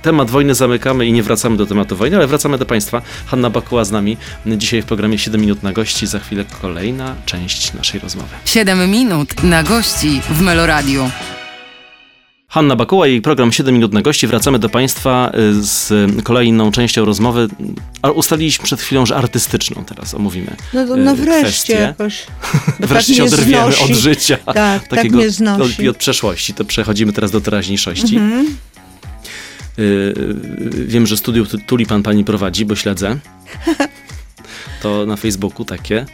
Temat 0.02 0.30
wojny 0.32 0.56
zamykamy 0.56 1.06
i 1.08 1.14
nie 1.14 1.24
wracamy 1.24 1.58
do 1.58 1.66
tematu 1.66 1.96
wojny, 1.96 2.18
ale 2.18 2.28
wracamy 2.28 2.58
do 2.58 2.66
Państwa. 2.66 3.02
Hanna 3.26 3.50
Bakuła 3.50 3.86
z 3.86 3.92
nami 3.92 4.18
dzisiaj 4.46 4.82
w 4.82 4.86
programie 4.86 5.18
7 5.18 5.42
minut 5.42 5.64
na 5.64 5.74
gości. 5.74 6.08
Za 6.08 6.20
chwilę 6.20 6.46
kolejna 6.62 7.16
część 7.26 7.74
naszej 7.74 8.00
rozmowy. 8.00 8.30
7 8.46 8.92
minut 8.92 9.44
na 9.44 9.64
gości 9.64 10.22
w 10.30 10.42
Meloradiu. 10.42 11.10
Hanna 12.52 12.76
Bakuła 12.76 13.08
i 13.08 13.22
program 13.22 13.52
7 13.52 13.74
minut 13.76 13.94
na 13.94 14.02
gości. 14.02 14.28
Wracamy 14.28 14.60
do 14.60 14.70
Państwa 14.70 15.32
y, 15.60 15.64
z 15.64 15.94
kolejną 16.24 16.72
częścią 16.72 17.06
rozmowy. 17.06 17.48
A 18.02 18.12
ustaliliśmy 18.12 18.66
przed 18.66 18.82
chwilą, 18.82 19.06
że 19.06 19.16
artystyczną 19.16 19.86
teraz 19.86 20.14
omówimy. 20.14 20.56
No, 20.74 20.86
to, 20.88 20.98
y, 20.98 21.04
no 21.04 21.16
wreszcie 21.16 21.42
kwestię. 21.42 21.74
jakoś. 21.74 22.26
bo 22.80 22.88
Wreszcie 22.88 23.16
się 23.16 23.24
tak 23.24 23.34
oderwiemy 23.34 23.72
znosi. 23.72 23.94
od 23.94 24.00
życia. 24.00 24.38
Tak, 24.38 24.56
tak 24.56 24.88
takiego 24.88 25.18
mnie 25.18 25.30
znosi. 25.30 25.62
od, 25.62 25.80
i 25.80 25.90
od 25.90 25.98
przeszłości. 25.98 26.54
To 26.54 26.66
przechodzimy 26.66 27.14
teraz 27.14 27.32
do 27.32 27.42
teraźniejszości. 27.42 28.18
Mhm. 28.18 28.58
Y, 29.80 29.82
y, 29.82 30.86
wiem, 30.88 31.08
że 31.08 31.18
studium 31.18 31.46
tu- 31.46 31.58
Tulipan 31.58 32.04
pani 32.04 32.24
prowadzi, 32.24 32.66
bo 32.66 32.76
śledzę. 32.76 33.18
To 34.82 35.06
na 35.06 35.16
Facebooku 35.16 35.66
takie 35.66 36.06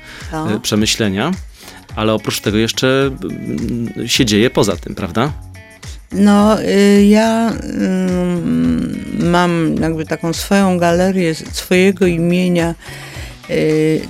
y, 0.55 0.59
przemyślenia. 0.59 1.31
Ale 1.95 2.13
oprócz 2.13 2.41
tego 2.41 2.57
jeszcze 2.57 3.11
y, 3.97 4.09
się 4.09 4.25
dzieje 4.25 4.49
poza 4.49 4.75
tym, 4.75 4.95
prawda? 4.95 5.31
No, 6.11 6.57
ja 7.07 7.53
y, 7.53 9.25
mam 9.25 9.75
jakby 9.81 10.05
taką 10.05 10.33
swoją 10.33 10.77
galerię 10.77 11.35
swojego 11.35 12.05
imienia, 12.05 12.75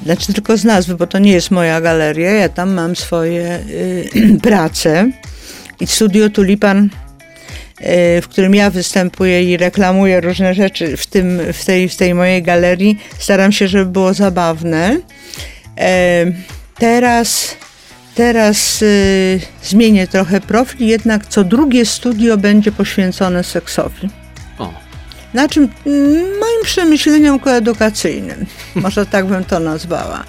znaczy 0.05 0.33
tylko 0.33 0.57
z 0.57 0.63
nazwy, 0.63 0.95
bo 0.95 1.07
to 1.07 1.19
nie 1.19 1.31
jest 1.31 1.51
moja 1.51 1.81
galeria, 1.81 2.31
ja 2.31 2.49
tam 2.49 2.73
mam 2.73 2.95
swoje 2.95 3.59
prace 4.41 5.11
i 5.79 5.87
Studio 5.87 6.29
Tulipan, 6.29 6.89
w 8.21 8.27
którym 8.29 8.55
ja 8.55 8.69
występuję 8.69 9.43
i 9.43 9.57
reklamuję 9.57 10.21
różne 10.21 10.53
rzeczy 10.53 10.97
w, 10.97 11.07
tym, 11.07 11.41
w, 11.53 11.65
tej, 11.65 11.89
w 11.89 11.95
tej 11.95 12.13
mojej 12.13 12.43
galerii, 12.43 12.99
staram 13.19 13.51
się, 13.51 13.67
żeby 13.67 13.91
było 13.91 14.13
zabawne. 14.13 14.97
E, 15.77 16.25
Teraz, 16.79 17.55
teraz 18.15 18.81
y, 18.81 19.39
zmienię 19.63 20.07
trochę 20.07 20.41
profil, 20.41 20.87
jednak 20.87 21.27
co 21.27 21.43
drugie 21.43 21.85
studio 21.85 22.37
będzie 22.37 22.71
poświęcone 22.71 23.43
seksowi. 23.43 24.09
Na 25.35 25.49
czym 25.49 25.69
mm, 25.85 26.13
moim 26.15 26.63
przemyśleniom 26.63 27.39
koedukacyjnym, 27.39 28.45
może 28.75 29.05
tak 29.05 29.25
bym 29.25 29.43
to 29.43 29.59
nazwała. 29.59 30.23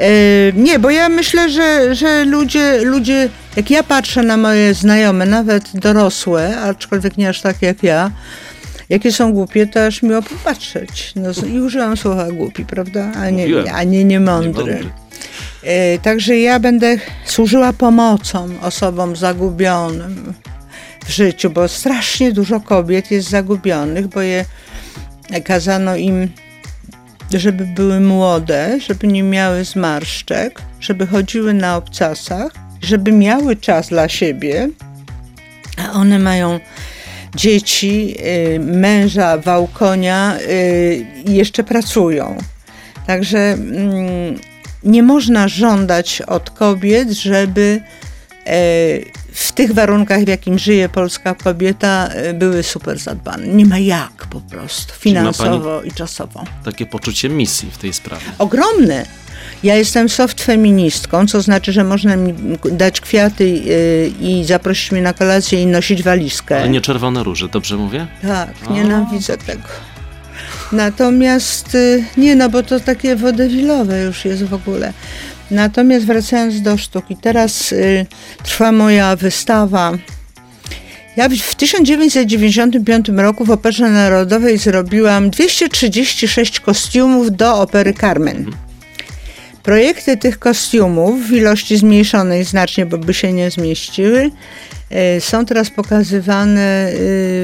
E, 0.00 0.08
nie, 0.52 0.78
bo 0.78 0.90
ja 0.90 1.08
myślę, 1.08 1.50
że, 1.50 1.94
że 1.94 2.24
ludzie, 2.24 2.80
ludzie, 2.84 3.28
jak 3.56 3.70
ja 3.70 3.82
patrzę 3.82 4.22
na 4.22 4.36
moje 4.36 4.74
znajome, 4.74 5.26
nawet 5.26 5.70
dorosłe, 5.74 6.60
aczkolwiek 6.60 7.16
nie 7.16 7.28
aż 7.28 7.40
tak 7.40 7.62
jak 7.62 7.82
ja, 7.82 8.10
jakie 8.88 9.12
są 9.12 9.32
głupie, 9.32 9.66
to 9.66 9.86
aż 9.86 10.02
miło 10.02 10.22
popatrzeć. 10.22 11.12
No, 11.16 11.48
I 11.48 11.60
użyłam 11.60 11.96
słowa 11.96 12.32
głupi, 12.32 12.64
prawda? 12.64 13.12
A 13.16 13.30
nie, 13.30 13.72
a 13.74 13.84
nie 13.84 14.04
niemądry. 14.04 14.64
niemądry. 14.64 14.90
E, 15.62 15.98
Także 15.98 16.38
ja 16.38 16.60
będę 16.60 16.96
służyła 17.24 17.72
pomocą 17.72 18.48
osobom 18.62 19.16
zagubionym 19.16 20.34
w 21.08 21.10
życiu, 21.10 21.50
bo 21.50 21.68
strasznie 21.68 22.32
dużo 22.32 22.60
kobiet 22.60 23.10
jest 23.10 23.28
zagubionych, 23.28 24.06
bo 24.06 24.20
je 24.20 24.44
kazano 25.44 25.96
im, 25.96 26.28
żeby 27.34 27.66
były 27.66 28.00
młode, 28.00 28.78
żeby 28.80 29.06
nie 29.06 29.22
miały 29.22 29.64
zmarszczek, 29.64 30.62
żeby 30.80 31.06
chodziły 31.06 31.54
na 31.54 31.76
obcasach, 31.76 32.52
żeby 32.82 33.12
miały 33.12 33.56
czas 33.56 33.88
dla 33.88 34.08
siebie, 34.08 34.68
a 35.76 35.92
one 35.92 36.18
mają 36.18 36.60
dzieci, 37.34 38.16
y, 38.54 38.60
męża, 38.60 39.38
wałkonia 39.38 40.38
y, 40.40 41.06
i 41.24 41.34
jeszcze 41.34 41.64
pracują. 41.64 42.38
Także 43.06 43.38
mm, 43.38 44.38
nie 44.84 45.02
można 45.02 45.48
żądać 45.48 46.22
od 46.22 46.50
kobiet, 46.50 47.10
żeby 47.10 47.80
e, 48.46 48.58
w 49.38 49.52
tych 49.52 49.72
warunkach, 49.72 50.24
w 50.24 50.28
jakim 50.28 50.58
żyje 50.58 50.88
polska 50.88 51.34
kobieta, 51.34 52.08
e, 52.08 52.34
były 52.34 52.62
super 52.62 52.98
zadbane. 52.98 53.46
Nie 53.46 53.66
ma 53.66 53.78
jak 53.78 54.26
po 54.30 54.40
prostu, 54.40 54.94
finansowo 54.98 55.82
i 55.82 55.92
czasowo. 55.92 56.44
takie 56.64 56.86
poczucie 56.86 57.28
misji 57.28 57.70
w 57.70 57.78
tej 57.78 57.92
sprawie. 57.92 58.24
Ogromne. 58.38 59.06
Ja 59.62 59.74
jestem 59.74 60.08
soft 60.08 60.40
feministką, 60.40 61.26
co 61.26 61.42
znaczy, 61.42 61.72
że 61.72 61.84
można 61.84 62.16
mi 62.16 62.34
dać 62.72 63.00
kwiaty 63.00 63.44
y, 63.44 64.12
i 64.20 64.44
zaprosić 64.44 64.92
mnie 64.92 65.02
na 65.02 65.12
kolację 65.12 65.62
i 65.62 65.66
nosić 65.66 66.02
walizkę. 66.02 66.56
Ale 66.56 66.68
nie 66.68 66.80
czerwone 66.80 67.24
róże, 67.24 67.48
dobrze 67.48 67.76
mówię? 67.76 68.06
Tak, 68.22 68.50
O, 68.68 68.72
nienawidzę 68.72 69.38
tego. 69.38 69.68
Natomiast, 70.72 71.74
y, 71.74 72.04
nie 72.16 72.36
no, 72.36 72.48
bo 72.50 72.62
to 72.62 72.80
takie 72.80 73.16
wodewilowe 73.16 74.02
już 74.02 74.24
jest 74.24 74.44
w 74.44 74.54
ogóle. 74.54 74.92
Natomiast 75.50 76.06
wracając 76.06 76.62
do 76.62 76.76
sztuki, 76.76 77.16
teraz 77.16 77.72
y, 77.72 78.06
trwa 78.44 78.72
moja 78.72 79.16
wystawa. 79.16 79.92
Ja 81.16 81.28
w- 81.28 81.34
w 81.34 81.54
1995 81.54 83.08
roku 83.16 83.44
w 83.44 83.50
Operze 83.50 83.90
Narodowej 83.90 84.58
zrobiłam 84.58 85.30
236 85.30 86.60
kostiumów 86.60 87.36
do 87.36 87.60
opery 87.60 87.94
Carmen. 88.00 88.50
Projekty 89.62 90.16
tych 90.16 90.38
kostiumów 90.38 91.28
w 91.28 91.32
ilości 91.32 91.76
zmniejszonej 91.76 92.44
znacznie, 92.44 92.86
bo 92.86 92.98
by 92.98 93.14
się 93.14 93.32
nie 93.32 93.50
zmieściły, 93.50 94.30
e, 94.90 95.20
są 95.20 95.46
teraz 95.46 95.70
pokazywane 95.70 96.60
e, 96.60 96.92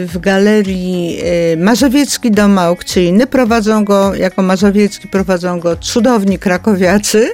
w 0.06 0.18
galerii 0.20 1.18
e, 1.52 1.56
Mazowiecki 1.56 2.30
Dom 2.30 2.58
Aukcyjny. 2.58 3.26
Prowadzą 3.26 3.84
go, 3.84 4.14
jako 4.14 4.42
Mazowiecki 4.42 5.08
prowadzą 5.08 5.60
go 5.60 5.76
cudowni 5.76 6.38
krakowiacy 6.38 7.30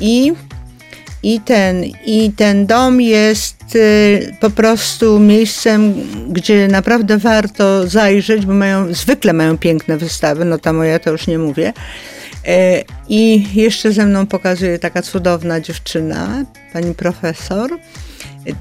i 0.00 0.32
i 1.22 1.40
ten, 1.40 1.84
I 2.04 2.32
ten 2.36 2.66
dom 2.66 3.00
jest 3.00 3.56
e, 3.74 4.32
po 4.40 4.50
prostu 4.50 5.18
miejscem, 5.18 5.94
gdzie 6.28 6.68
naprawdę 6.68 7.18
warto 7.18 7.86
zajrzeć, 7.86 8.46
bo 8.46 8.54
mają, 8.54 8.94
zwykle 8.94 9.32
mają 9.32 9.58
piękne 9.58 9.96
wystawy, 9.96 10.44
no 10.44 10.58
ta 10.58 10.72
moja 10.72 10.98
to 10.98 11.10
już 11.10 11.26
nie 11.26 11.38
mówię. 11.38 11.72
E, 12.46 12.82
I 13.08 13.46
jeszcze 13.54 13.92
ze 13.92 14.06
mną 14.06 14.26
pokazuje 14.26 14.78
taka 14.78 15.02
cudowna 15.02 15.60
dziewczyna, 15.60 16.44
pani 16.72 16.94
profesor. 16.94 17.70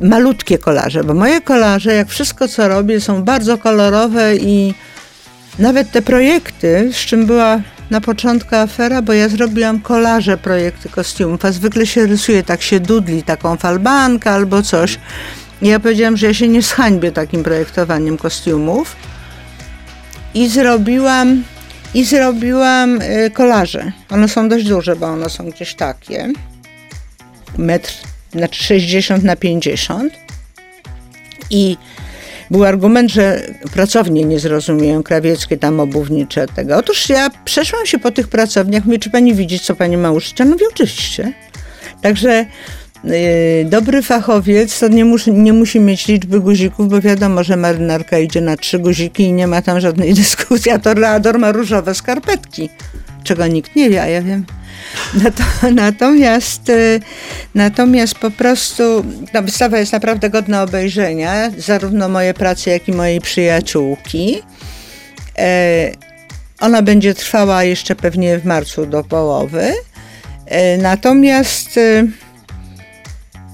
Malutkie 0.01 0.57
kolarze, 0.57 1.03
bo 1.03 1.13
moje 1.13 1.41
kolarze, 1.41 1.93
jak 1.93 2.09
wszystko 2.09 2.47
co 2.47 2.67
robię, 2.67 3.01
są 3.01 3.23
bardzo 3.23 3.57
kolorowe 3.57 4.35
i 4.35 4.73
nawet 5.59 5.91
te 5.91 6.01
projekty, 6.01 6.89
z 6.93 6.97
czym 6.97 7.25
była 7.25 7.61
na 7.89 8.01
początku 8.01 8.55
afera, 8.55 9.01
bo 9.01 9.13
ja 9.13 9.29
zrobiłam 9.29 9.81
kolaże 9.81 10.37
projekty 10.37 10.89
kostiumów, 10.89 11.45
a 11.45 11.51
zwykle 11.51 11.87
się 11.87 12.05
rysuje, 12.05 12.43
tak 12.43 12.61
się 12.61 12.79
dudli, 12.79 13.23
taką 13.23 13.57
falbankę 13.57 14.31
albo 14.31 14.63
coś. 14.63 14.99
I 15.61 15.67
ja 15.67 15.79
powiedziałam, 15.79 16.17
że 16.17 16.27
ja 16.27 16.33
się 16.33 16.47
nie 16.47 16.61
zhańbię 16.61 17.11
takim 17.11 17.43
projektowaniem 17.43 18.17
kostiumów. 18.17 18.95
i 20.33 20.47
zrobiłam 20.49 21.43
i 21.93 22.05
zrobiłam 22.05 23.01
y, 23.01 23.31
kolaże. 23.33 23.91
One 24.09 24.29
są 24.29 24.49
dość 24.49 24.65
duże, 24.65 24.95
bo 24.95 25.05
one 25.05 25.29
są 25.29 25.49
gdzieś 25.49 25.73
takie. 25.73 26.31
Metr, 27.57 27.93
znaczy 28.31 28.63
60 28.63 29.23
na 29.23 29.35
50. 29.35 30.13
I 31.49 31.77
był 32.51 32.65
argument, 32.65 33.11
że 33.11 33.41
pracownie 33.73 34.23
nie 34.23 34.39
zrozumieją 34.39 35.03
krawieckie, 35.03 35.57
tam 35.57 35.79
obuwnicze 35.79 36.47
tego. 36.47 36.77
Otóż 36.77 37.09
ja 37.09 37.29
przeszłam 37.45 37.85
się 37.85 37.99
po 37.99 38.11
tych 38.11 38.27
pracowniach, 38.27 38.85
mówię, 38.85 38.99
czy 38.99 39.09
pani 39.09 39.33
widzi, 39.33 39.59
co 39.59 39.75
pani 39.75 39.97
ma 39.97 40.11
użyć? 40.11 40.39
Ja 40.39 40.45
mówię, 40.45 40.65
oczywiście. 40.71 41.33
Także 42.01 42.45
yy, 43.03 43.13
dobry 43.65 44.01
fachowiec 44.01 44.79
to 44.79 44.87
nie, 44.87 45.05
musi, 45.05 45.31
nie 45.31 45.53
musi 45.53 45.79
mieć 45.79 46.07
liczby 46.07 46.39
guzików, 46.39 46.89
bo 46.89 47.01
wiadomo, 47.01 47.43
że 47.43 47.55
marynarka 47.55 48.19
idzie 48.19 48.41
na 48.41 48.57
trzy 48.57 48.79
guziki 48.79 49.23
i 49.23 49.33
nie 49.33 49.47
ma 49.47 49.61
tam 49.61 49.79
żadnej 49.79 50.13
dyskusji, 50.23 50.71
a 50.71 50.79
toreador 50.79 51.39
ma 51.39 51.51
różowe 51.51 51.95
skarpetki, 51.95 52.69
czego 53.23 53.47
nikt 53.47 53.75
nie 53.75 53.89
wie, 53.89 54.01
a 54.01 54.07
ja 54.07 54.21
wiem. 54.21 54.45
Natomiast, 55.71 56.69
y, 56.69 56.99
natomiast 57.55 58.15
po 58.15 58.31
prostu 58.31 59.05
ta 59.31 59.41
wystawa 59.41 59.77
jest 59.77 59.93
naprawdę 59.93 60.29
godna 60.29 60.63
obejrzenia, 60.63 61.51
zarówno 61.57 62.09
moje 62.09 62.33
prace, 62.33 62.71
jak 62.71 62.87
i 62.87 62.91
mojej 62.91 63.21
przyjaciółki. 63.21 64.41
E, 65.37 65.91
ona 66.59 66.81
będzie 66.81 67.13
trwała 67.13 67.63
jeszcze 67.63 67.95
pewnie 67.95 68.39
w 68.39 68.45
marcu 68.45 68.85
do 68.85 69.03
połowy. 69.03 69.73
E, 70.45 70.77
natomiast 70.77 71.77
y, 71.77 72.07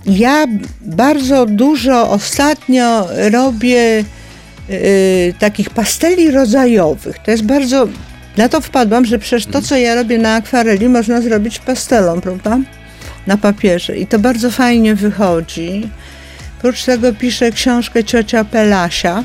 ja 0.06 0.48
bardzo 0.82 1.46
dużo 1.46 2.10
ostatnio 2.10 3.08
robię 3.32 4.04
y, 4.70 5.34
takich 5.40 5.70
pasteli 5.70 6.32
rodzajowych. 6.32 7.20
To 7.20 7.32
jest 7.32 7.44
bardzo 7.44 7.88
na 8.38 8.50
to 8.50 8.62
wpadłam, 8.62 9.06
że 9.06 9.20
przecież 9.20 9.46
to, 9.46 9.62
co 9.62 9.78
ja 9.78 9.96
robię 9.96 10.18
na 10.18 10.36
akwareli, 10.36 10.90
można 10.90 11.22
zrobić 11.22 11.60
pastelą, 11.60 12.22
prawda? 12.22 12.60
Na 13.28 13.38
papierze. 13.38 13.98
I 13.98 14.08
to 14.08 14.20
bardzo 14.20 14.52
fajnie 14.52 14.96
wychodzi. 14.96 15.90
Oprócz 16.58 16.84
tego 16.84 17.14
piszę 17.14 17.52
książkę 17.52 18.04
Ciocia 18.04 18.46
Pelasia. 18.46 19.24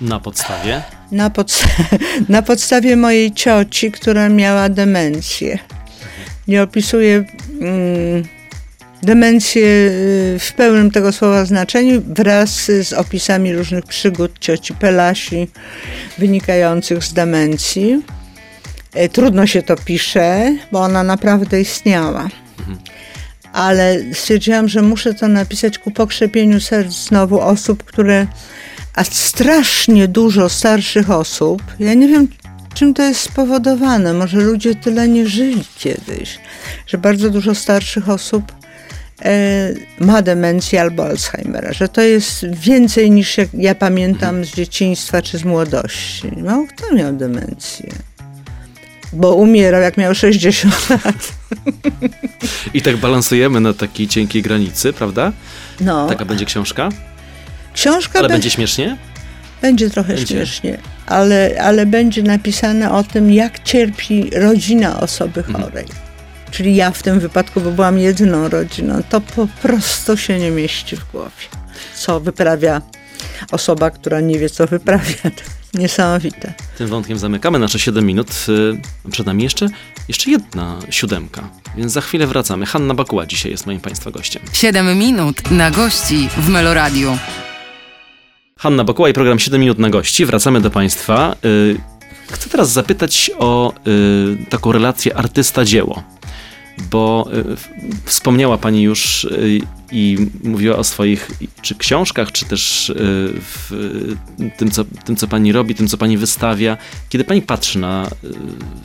Na 0.00 0.20
podstawie? 0.20 0.82
Na, 1.12 1.30
podsta 1.30 1.66
na 2.28 2.42
podstawie 2.42 2.96
mojej 2.96 3.32
cioci, 3.32 3.92
która 3.92 4.28
miała 4.28 4.68
demencję. 4.68 5.58
Nie 6.48 6.62
opisuję 6.62 7.24
mm, 7.60 8.24
demencję 9.02 9.62
y, 9.64 10.36
w 10.38 10.52
pełnym 10.52 10.90
tego 10.90 11.12
słowa 11.12 11.44
znaczeniu 11.44 12.02
wraz 12.06 12.50
z 12.82 12.92
opisami 12.92 13.54
różnych 13.54 13.84
przygód 13.84 14.38
cioci 14.40 14.74
Pelasi 14.74 15.48
wynikających 16.18 17.04
z 17.04 17.12
demencji. 17.12 18.02
E, 18.94 19.08
trudno 19.08 19.46
się 19.46 19.62
to 19.62 19.76
pisze, 19.76 20.56
bo 20.72 20.80
ona 20.80 21.02
naprawdę 21.02 21.60
istniała. 21.60 22.28
Ale 23.52 23.98
stwierdziłam, 24.12 24.68
że 24.68 24.82
muszę 24.82 25.14
to 25.14 25.28
napisać 25.28 25.78
ku 25.78 25.90
pokrzepieniu 25.90 26.60
serc 26.60 26.92
znowu 26.92 27.40
osób, 27.40 27.84
które, 27.84 28.26
a 28.94 29.04
strasznie 29.04 30.08
dużo 30.08 30.48
starszych 30.48 31.10
osób, 31.10 31.62
ja 31.80 31.94
nie 31.94 32.08
wiem, 32.08 32.28
czym 32.74 32.94
to 32.94 33.02
jest 33.02 33.20
spowodowane. 33.20 34.14
Może 34.14 34.38
ludzie 34.38 34.74
tyle 34.74 35.08
nie 35.08 35.28
żyli 35.28 35.64
kiedyś, 35.78 36.38
że 36.86 36.98
bardzo 36.98 37.30
dużo 37.30 37.54
starszych 37.54 38.08
osób 38.08 38.57
ma 40.00 40.22
demencję 40.22 40.80
albo 40.80 41.06
Alzheimera, 41.06 41.72
że 41.72 41.88
to 41.88 42.00
jest 42.00 42.46
więcej 42.50 43.10
niż 43.10 43.36
ja 43.54 43.74
pamiętam 43.74 44.44
z 44.44 44.54
dzieciństwa 44.54 45.22
czy 45.22 45.38
z 45.38 45.44
młodości. 45.44 46.32
Mało 46.36 46.66
kto 46.66 46.94
miał 46.94 47.12
demencję. 47.12 47.92
Bo 49.12 49.34
umierał 49.34 49.82
jak 49.82 49.96
miał 49.96 50.14
60 50.14 50.74
lat. 50.90 51.32
I 52.74 52.82
tak 52.82 52.96
balansujemy 52.96 53.60
na 53.60 53.72
takiej 53.72 54.08
cienkiej 54.08 54.42
granicy, 54.42 54.92
prawda? 54.92 55.32
No. 55.80 56.08
Taka 56.08 56.24
będzie 56.24 56.44
książka? 56.44 56.88
Książka 57.74 58.18
Ale 58.18 58.28
be... 58.28 58.34
będzie 58.34 58.50
śmiesznie? 58.50 58.96
Będzie 59.62 59.90
trochę 59.90 60.14
będzie. 60.14 60.34
śmiesznie, 60.34 60.78
ale, 61.06 61.56
ale 61.62 61.86
będzie 61.86 62.22
napisane 62.22 62.92
o 62.92 63.04
tym, 63.04 63.32
jak 63.32 63.62
cierpi 63.62 64.30
rodzina 64.30 65.00
osoby 65.00 65.40
mhm. 65.40 65.64
chorej. 65.64 65.84
Mhm 65.84 66.07
czyli 66.50 66.76
ja 66.76 66.90
w 66.90 67.02
tym 67.02 67.20
wypadku, 67.20 67.60
bo 67.60 67.70
byłam 67.70 67.98
jedyną 67.98 68.48
rodziną, 68.48 69.02
to 69.08 69.20
po 69.20 69.48
prostu 69.62 70.16
się 70.16 70.38
nie 70.38 70.50
mieści 70.50 70.96
w 70.96 71.12
głowie. 71.12 71.46
Co 71.94 72.20
wyprawia 72.20 72.82
osoba, 73.52 73.90
która 73.90 74.20
nie 74.20 74.38
wie, 74.38 74.50
co 74.50 74.66
wyprawia. 74.66 75.14
Niesamowite. 75.74 76.52
Tym 76.78 76.88
wątkiem 76.88 77.18
zamykamy 77.18 77.58
nasze 77.58 77.78
7 77.78 78.06
minut. 78.06 78.46
Y, 78.48 79.10
przed 79.10 79.26
nami 79.26 79.42
jeszcze, 79.42 79.68
jeszcze 80.08 80.30
jedna 80.30 80.78
siódemka, 80.90 81.48
więc 81.76 81.92
za 81.92 82.00
chwilę 82.00 82.26
wracamy. 82.26 82.66
Hanna 82.66 82.94
Bakuła 82.94 83.26
dzisiaj 83.26 83.52
jest 83.52 83.66
moim 83.66 83.80
Państwa 83.80 84.10
gościem. 84.10 84.42
7 84.52 84.98
minut 84.98 85.50
na 85.50 85.70
gości 85.70 86.28
w 86.36 86.48
Meloradiu. 86.48 87.18
Hanna 88.58 88.84
Bakuła 88.84 89.08
i 89.08 89.12
program 89.12 89.38
7 89.38 89.60
minut 89.60 89.78
na 89.78 89.90
gości. 89.90 90.26
Wracamy 90.26 90.60
do 90.60 90.70
Państwa. 90.70 91.36
Y, 91.44 91.76
chcę 92.32 92.50
teraz 92.50 92.72
zapytać 92.72 93.30
o 93.38 93.72
y, 93.86 94.46
taką 94.50 94.72
relację 94.72 95.16
artysta-dzieło 95.16 96.02
bo 96.90 97.28
y, 97.52 97.56
wspomniała 98.04 98.58
Pani 98.58 98.82
już 98.82 99.24
y, 99.24 99.60
i 99.92 100.16
mówiła 100.44 100.76
o 100.76 100.84
swoich 100.84 101.30
czy 101.62 101.74
książkach, 101.74 102.32
czy 102.32 102.44
też 102.44 102.90
y, 102.90 102.94
w 103.40 103.72
tym 104.56 104.70
co, 104.70 104.84
tym, 105.04 105.16
co 105.16 105.28
Pani 105.28 105.52
robi, 105.52 105.74
tym, 105.74 105.88
co 105.88 105.96
Pani 105.98 106.16
wystawia. 106.16 106.76
Kiedy 107.08 107.24
Pani 107.24 107.42
patrzy 107.42 107.78
na 107.78 108.10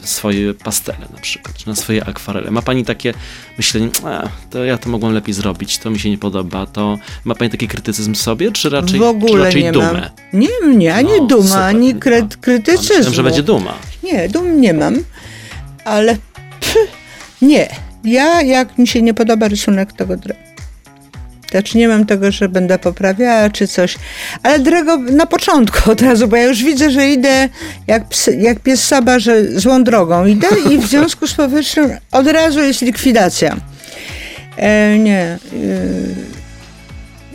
swoje 0.02 0.54
pastele 0.54 1.08
na 1.14 1.20
przykład, 1.20 1.58
czy 1.58 1.68
na 1.68 1.76
swoje 1.76 2.06
akwarele, 2.06 2.52
ma 2.52 2.62
Pani 2.62 2.86
takie 2.86 3.14
myślenie, 3.58 3.90
to 4.50 4.66
ja 4.66 4.78
to 4.78 4.90
mogłam 4.90 5.14
lepiej 5.14 5.34
zrobić, 5.34 5.78
to 5.78 5.90
mi 5.92 6.00
się 6.00 6.10
nie 6.10 6.18
podoba, 6.18 6.66
to 6.66 7.00
ma 7.26 7.36
Pani 7.36 7.52
taki 7.52 7.68
krytycyzm 7.68 8.16
sobie, 8.16 8.52
czy 8.52 8.70
raczej, 8.70 9.00
w 9.00 9.04
ogóle 9.04 9.34
czy 9.34 9.38
raczej 9.38 9.64
nie 9.64 9.72
dumę? 9.72 10.12
Mam. 10.34 10.42
Nie, 10.42 10.76
nie, 10.76 10.96
ani 10.96 11.10
no, 11.20 11.26
duma, 11.26 11.44
super. 11.44 11.62
ani 11.62 11.96
kry, 11.96 12.28
krytycyzm. 12.42 12.94
Myślałem, 12.94 13.14
że 13.14 13.24
będzie 13.24 13.44
duma. 13.44 13.74
Nie, 14.04 14.30
dum 14.30 14.62
nie 14.62 14.74
mam, 14.74 14.96
ale... 15.86 16.18
Nie. 17.44 17.70
Ja, 18.04 18.42
jak 18.42 18.78
mi 18.78 18.88
się 18.88 19.02
nie 19.02 19.14
podoba 19.14 19.48
rysunek, 19.48 19.94
tego 19.94 20.18
drę. 20.18 20.36
Znaczy 21.52 21.78
nie 21.78 21.88
mam 21.88 22.06
tego, 22.06 22.32
że 22.32 22.50
będę 22.50 22.80
poprawiała 22.80 23.50
czy 23.50 23.68
coś, 23.68 23.96
ale 24.44 24.60
drego 24.60 24.98
na 24.98 25.26
początku 25.26 25.92
od 25.92 26.02
razu, 26.02 26.28
bo 26.28 26.36
ja 26.36 26.44
już 26.44 26.64
widzę, 26.64 26.92
że 26.92 27.10
idę 27.10 27.50
jak, 27.88 28.08
psy, 28.08 28.38
jak 28.42 28.60
pies 28.60 28.88
Saba, 28.88 29.20
że 29.20 29.60
złą 29.60 29.84
drogą 29.84 30.26
idę 30.26 30.48
i 30.72 30.78
w 30.78 30.86
związku 30.86 31.28
z 31.28 31.34
powyższym 31.34 31.92
od 32.12 32.28
razu 32.28 32.60
jest 32.60 32.82
likwidacja. 32.82 33.58
E, 34.58 35.00
nie. 35.00 35.22
E, 35.22 35.38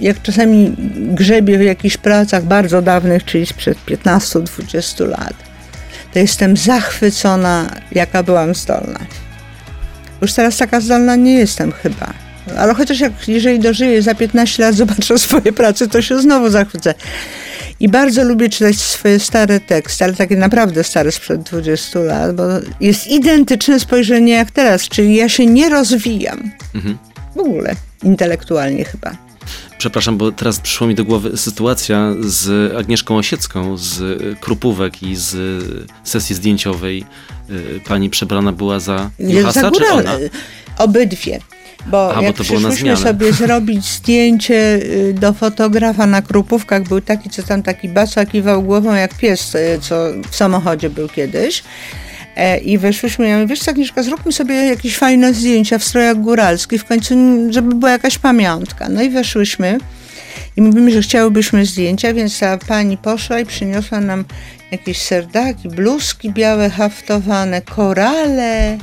jak 0.01 0.23
czasami 0.23 0.75
grzebię 0.97 1.59
w 1.59 1.63
jakichś 1.63 1.97
pracach 1.97 2.45
bardzo 2.45 2.83
dawnych, 2.83 3.25
czyli 3.25 3.47
sprzed 3.47 3.79
15-20 3.87 5.09
lat, 5.09 5.35
to 6.13 6.19
jestem 6.19 6.57
zachwycona, 6.57 7.71
jaka 7.93 8.23
byłam 8.23 8.55
zdolna. 8.55 8.99
Już 10.23 10.33
teraz 10.33 10.57
taka 10.57 10.81
zdolna 10.81 11.17
nie 11.17 11.35
jestem 11.35 11.73
chyba. 11.73 12.15
Ale 12.59 12.75
chociaż 12.75 13.01
jak, 13.01 13.29
jeżeli 13.29 13.59
dożyję 13.59 14.03
za 14.03 14.15
15 14.15 14.63
lat, 14.63 14.75
zobaczę 14.85 15.19
swoje 15.19 15.53
prace, 15.53 15.89
to 15.89 16.03
się 16.03 16.21
znowu 16.21 16.51
zachwycę. 16.51 16.95
I 17.81 17.89
bardzo 17.89 18.25
lubię 18.25 18.49
czytać 18.49 18.77
swoje 18.77 19.19
stare 19.19 19.61
teksty, 19.61 20.05
ale 20.05 20.15
takie 20.15 20.37
naprawdę 20.37 20.85
stare 20.85 21.13
sprzed 21.13 21.43
20 21.43 22.01
lat, 22.01 22.37
bo 22.37 22.43
jest 22.81 23.07
identyczne 23.07 23.81
spojrzenie 23.81 24.33
jak 24.33 24.51
teraz, 24.51 24.89
czyli 24.89 25.15
ja 25.15 25.29
się 25.29 25.47
nie 25.47 25.69
rozwijam. 25.69 26.51
Mhm. 26.75 26.99
W 27.37 27.39
ogóle, 27.39 27.75
intelektualnie 28.03 28.85
chyba. 28.85 29.28
Przepraszam, 29.79 30.19
bo 30.19 30.33
teraz 30.33 30.61
przyszła 30.61 30.87
mi 30.87 30.95
do 30.95 31.05
głowy 31.05 31.37
sytuacja 31.37 32.15
z 32.21 32.75
Agnieszką 32.77 33.17
Osiecką 33.17 33.77
z 33.77 34.03
Krupówek 34.41 35.03
i 35.03 35.17
z 35.17 35.37
sesji 36.05 36.35
zdjęciowej. 36.35 37.05
Y, 37.51 37.81
pani 37.89 38.11
przebrana 38.11 38.53
była 38.53 38.81
za 38.81 39.11
Juhasa, 39.19 39.71
czy 39.71 39.87
ona? 39.87 40.13
Obydwie. 40.79 41.41
Bo 41.87 42.17
A, 42.17 42.23
jak 42.23 42.37
bo 42.37 42.45
przyszłyśmy 42.45 42.97
sobie 42.97 43.33
zrobić 43.43 43.87
zdjęcie 43.87 44.81
y, 44.83 45.15
do 45.15 45.33
fotografa 45.33 46.07
na 46.07 46.23
Krupówkach, 46.23 46.83
był 46.83 47.01
taki, 47.01 47.31
co 47.31 47.43
tam 47.43 47.63
taki 47.63 47.89
basa 47.89 48.27
kiwał 48.27 48.63
głową 48.63 48.95
jak 48.95 49.15
pies, 49.15 49.55
y, 49.55 49.79
co 49.81 50.07
w 50.31 50.37
samochodzie 50.37 50.91
był 50.91 51.09
kiedyś. 51.09 51.63
E, 52.39 52.59
I 52.59 52.79
weszłyśmy, 52.79 53.29
ja 53.29 53.35
mówię, 53.37 53.47
wiesz 53.47 53.61
co 53.61 53.71
Agnieszka, 53.71 54.03
zróbmy 54.03 54.33
sobie 54.33 54.55
jakieś 54.55 54.97
fajne 54.97 55.35
zdjęcia 55.35 55.79
w 55.79 55.85
strojach 55.85 56.17
góralskich, 56.17 56.81
w 56.81 56.85
końcu, 56.85 57.15
żeby 57.51 57.75
była 57.75 57.91
jakaś 57.93 58.19
pamiątka. 58.19 58.89
No 58.89 59.03
i 59.03 59.11
weszłyśmy 59.11 59.79
i 60.57 60.63
mówimy, 60.63 60.91
że 60.91 61.03
chciałybyśmy 61.03 61.67
zdjęcia, 61.67 62.15
więc 62.15 62.39
ta 62.39 62.59
pani 62.59 62.97
poszła 62.97 63.41
i 63.41 63.47
przyniosła 63.47 64.01
nam 64.01 64.25
jakieś 64.71 65.03
serdaki, 65.03 65.69
bluzki 65.69 66.31
białe 66.31 66.71
haftowane, 66.71 67.63
korale. 67.63 68.79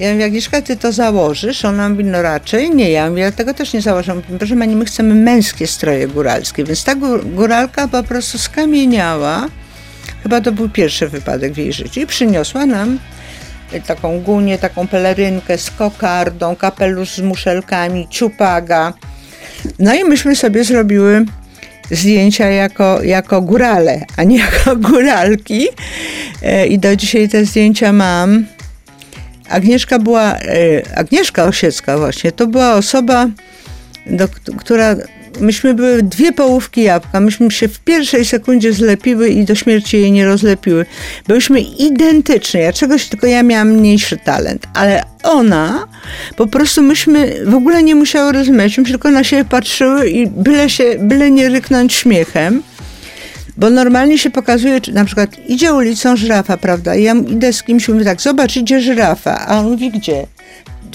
Ja 0.00 0.12
mówię, 0.12 0.24
Agnieszka, 0.24 0.62
ty 0.62 0.76
to 0.76 0.92
założysz? 0.92 1.64
Ona 1.64 1.88
mówi, 1.88 2.04
no 2.04 2.22
raczej 2.22 2.70
nie. 2.70 2.90
Ja 2.90 3.10
mówię, 3.10 3.22
ja 3.22 3.32
tego 3.32 3.54
też 3.54 3.72
nie 3.72 3.80
założę. 3.80 4.14
Mówię, 4.14 4.38
Proszę 4.38 4.56
pani, 4.56 4.76
my 4.76 4.84
chcemy 4.84 5.14
męskie 5.14 5.66
stroje 5.66 6.08
góralskie. 6.08 6.64
Więc 6.64 6.84
ta 6.84 6.94
gór- 6.96 7.34
góralka 7.34 7.88
po 7.88 8.02
prostu 8.02 8.38
skamieniała. 8.38 9.48
Chyba 10.22 10.40
to 10.40 10.52
był 10.52 10.68
pierwszy 10.68 11.08
wypadek 11.08 11.52
w 11.52 11.56
jej 11.56 11.72
życiu. 11.72 12.00
I 12.00 12.06
przyniosła 12.06 12.66
nam 12.66 12.98
taką 13.86 14.20
gunię, 14.20 14.58
taką 14.58 14.88
pelerynkę 14.88 15.58
z 15.58 15.70
kokardą, 15.70 16.56
kapelusz 16.56 17.14
z 17.14 17.20
muszelkami, 17.20 18.06
ciupaga. 18.10 18.92
No 19.78 19.94
i 19.94 20.04
myśmy 20.04 20.36
sobie 20.36 20.64
zrobiły 20.64 21.24
zdjęcia 21.90 22.48
jako, 22.48 23.02
jako 23.02 23.42
górale, 23.42 24.04
a 24.16 24.24
nie 24.24 24.38
jako 24.38 24.76
góralki. 24.90 25.68
E, 26.42 26.66
I 26.66 26.78
do 26.78 26.96
dzisiaj 26.96 27.28
te 27.28 27.44
zdjęcia 27.44 27.92
mam. 27.92 28.46
Agnieszka 29.48 29.98
była, 29.98 30.36
e, 30.36 30.98
Agnieszka 30.98 31.44
Osiecka 31.44 31.98
właśnie, 31.98 32.32
to 32.32 32.46
była 32.46 32.74
osoba, 32.74 33.28
do, 34.06 34.28
która, 34.58 34.96
myśmy 35.40 35.74
były 35.74 36.02
dwie 36.02 36.32
połówki 36.32 36.82
jabłka, 36.82 37.20
myśmy 37.20 37.50
się 37.50 37.68
w 37.68 37.80
pierwszej 37.80 38.24
sekundzie 38.24 38.72
zlepiły 38.72 39.28
i 39.28 39.44
do 39.44 39.54
śmierci 39.54 39.96
jej 39.96 40.12
nie 40.12 40.24
rozlepiły. 40.24 40.86
Byłyśmy 41.28 41.60
identyczne, 41.60 42.60
ja 42.60 42.72
czegoś, 42.72 43.08
tylko 43.08 43.26
ja 43.26 43.42
miałam 43.42 43.70
mniejszy 43.70 44.16
talent, 44.16 44.66
ale 44.74 45.02
ona, 45.22 45.86
po 46.36 46.46
prostu 46.46 46.82
myśmy 46.82 47.44
w 47.46 47.54
ogóle 47.54 47.82
nie 47.82 47.94
musiały 47.94 48.32
rozumieć, 48.32 48.78
myśmy 48.78 48.84
tylko 48.84 49.10
na 49.10 49.24
siebie 49.24 49.44
patrzyły 49.44 50.10
i 50.10 50.26
byle 50.26 50.70
się, 50.70 50.84
byle 50.98 51.30
nie 51.30 51.48
ryknąć 51.48 51.92
śmiechem. 51.92 52.62
Bo 53.56 53.70
normalnie 53.70 54.18
się 54.18 54.30
pokazuje, 54.30 54.80
czy 54.80 54.92
na 54.92 55.04
przykład 55.04 55.30
idzie 55.48 55.74
ulicą 55.74 56.16
żyrafa, 56.16 56.56
prawda? 56.56 56.94
I 56.94 57.02
ja 57.02 57.14
idę 57.14 57.52
z 57.52 57.62
kimś, 57.62 57.88
mówię 57.88 58.04
tak, 58.04 58.20
zobacz, 58.20 58.56
idzie 58.56 58.80
żyrafa. 58.80 59.46
A 59.46 59.58
on 59.58 59.70
mówi, 59.70 59.90
gdzie? 59.90 60.26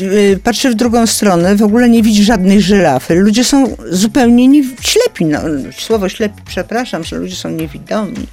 Y, 0.02 0.40
Patrzy 0.44 0.70
w 0.70 0.76
drugą 0.76 1.08
stronę, 1.08 1.56
w 1.56 1.64
ogóle 1.64 1.90
nie 1.90 2.04
widzi 2.04 2.24
żadnej 2.24 2.62
żyrafy. 2.62 3.16
Ludzie 3.16 3.44
są 3.44 3.76
zupełnie 3.90 4.48
nie, 4.48 4.64
ślepi. 4.82 5.26
No, 5.26 5.40
słowo 5.78 6.10
ślepi, 6.10 6.42
przepraszam, 6.46 7.04
że 7.04 7.16
ludzie 7.16 7.36
są 7.36 7.50
niewidomi. 7.50 8.28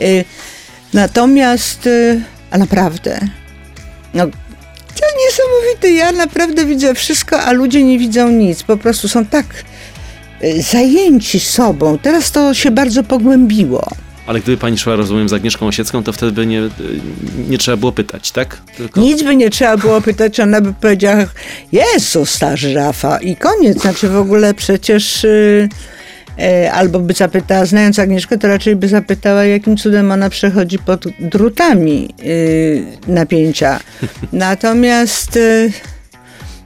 Y, 0.00 0.24
Natomiast, 0.92 1.86
y, 1.86 2.20
a 2.50 2.58
naprawdę, 2.58 3.20
no, 4.14 4.26
to 5.00 5.06
niesamowite. 5.26 5.90
Ja 5.90 6.12
naprawdę 6.12 6.64
widzę 6.64 6.94
wszystko, 6.94 7.42
a 7.42 7.52
ludzie 7.52 7.84
nie 7.84 7.98
widzą 7.98 8.28
nic. 8.28 8.62
Po 8.62 8.76
prostu 8.76 9.08
są 9.08 9.26
tak 9.26 9.46
zajęci 10.72 11.40
sobą. 11.40 11.98
Teraz 11.98 12.30
to 12.30 12.54
się 12.54 12.70
bardzo 12.70 13.02
pogłębiło. 13.04 13.88
Ale 14.26 14.40
gdyby 14.40 14.58
pani 14.58 14.78
szła, 14.78 14.96
rozumiem, 14.96 15.28
z 15.28 15.32
Agnieszką 15.32 15.66
Osiecką, 15.66 16.02
to 16.02 16.12
wtedy 16.12 16.32
by 16.32 16.46
nie, 16.46 16.62
nie 17.48 17.58
trzeba 17.58 17.76
było 17.76 17.92
pytać, 17.92 18.30
tak? 18.30 18.60
Tylko... 18.76 19.00
Nic 19.00 19.22
by 19.22 19.36
nie 19.36 19.50
trzeba 19.50 19.76
było 19.76 20.00
pytać, 20.00 20.40
ona 20.40 20.60
by 20.60 20.72
powiedziała, 20.72 21.26
Jezus, 21.72 22.38
ta 22.38 22.56
żyrafa 22.56 23.18
i 23.18 23.36
koniec. 23.36 23.80
Znaczy 23.80 24.08
w 24.08 24.16
ogóle 24.16 24.54
przecież 24.54 25.24
y, 25.24 25.68
y, 26.40 26.72
albo 26.72 26.98
by 26.98 27.12
zapytała, 27.12 27.66
znając 27.66 27.98
Agnieszkę, 27.98 28.38
to 28.38 28.48
raczej 28.48 28.76
by 28.76 28.88
zapytała, 28.88 29.44
jakim 29.44 29.76
cudem 29.76 30.12
ona 30.12 30.30
przechodzi 30.30 30.78
pod 30.78 31.04
drutami 31.20 32.14
y, 32.24 32.84
napięcia. 33.06 33.80
Natomiast 34.32 35.36
y, 35.36 35.72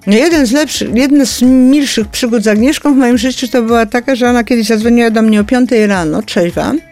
no 0.06 0.16
jeden 0.16 0.46
z 0.46 0.52
lepszych, 0.52 0.94
jedna 0.94 1.24
z 1.24 1.42
milszych 1.42 2.08
przygód 2.08 2.42
z 2.42 2.48
Agnieszką 2.48 2.94
w 2.94 2.96
moim 2.96 3.18
życiu 3.18 3.48
to 3.48 3.62
była 3.62 3.86
taka, 3.86 4.14
że 4.14 4.30
ona 4.30 4.44
kiedyś 4.44 4.66
zadzwoniła 4.66 5.10
do 5.10 5.22
mnie 5.22 5.40
o 5.40 5.44
5 5.44 5.70
rano, 5.88 6.22
cześć 6.22 6.54
wam. 6.54 6.89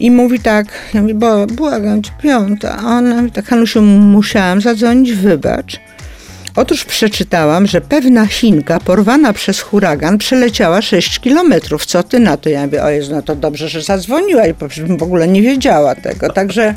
I 0.00 0.10
mówi 0.10 0.40
tak, 0.40 0.66
ja 0.94 1.02
bo 1.14 1.46
błagam 1.46 2.02
cię, 2.02 2.10
piąta. 2.22 2.78
Ona 2.84 3.16
mówi 3.16 3.30
tak, 3.30 3.46
Hanusiu, 3.46 3.82
musiałam 3.82 4.60
zadzwonić, 4.60 5.12
wybacz. 5.12 5.80
Otóż 6.56 6.84
przeczytałam, 6.84 7.66
że 7.66 7.80
pewna 7.80 8.26
Chinka 8.26 8.80
porwana 8.80 9.32
przez 9.32 9.60
huragan 9.60 10.18
przeleciała 10.18 10.82
6 10.82 11.20
kilometrów. 11.20 11.86
Co 11.86 12.02
ty 12.02 12.20
na 12.20 12.36
to? 12.36 12.48
Ja 12.48 12.64
mówię, 12.64 12.84
o 12.84 12.90
Jezu, 12.90 13.14
no 13.14 13.22
to 13.22 13.36
dobrze, 13.36 13.68
że 13.68 13.82
zadzwoniła 13.82 14.46
i 14.46 14.54
w 14.98 15.02
ogóle 15.02 15.28
nie 15.28 15.42
wiedziała 15.42 15.94
tego. 15.94 16.32
Także 16.32 16.74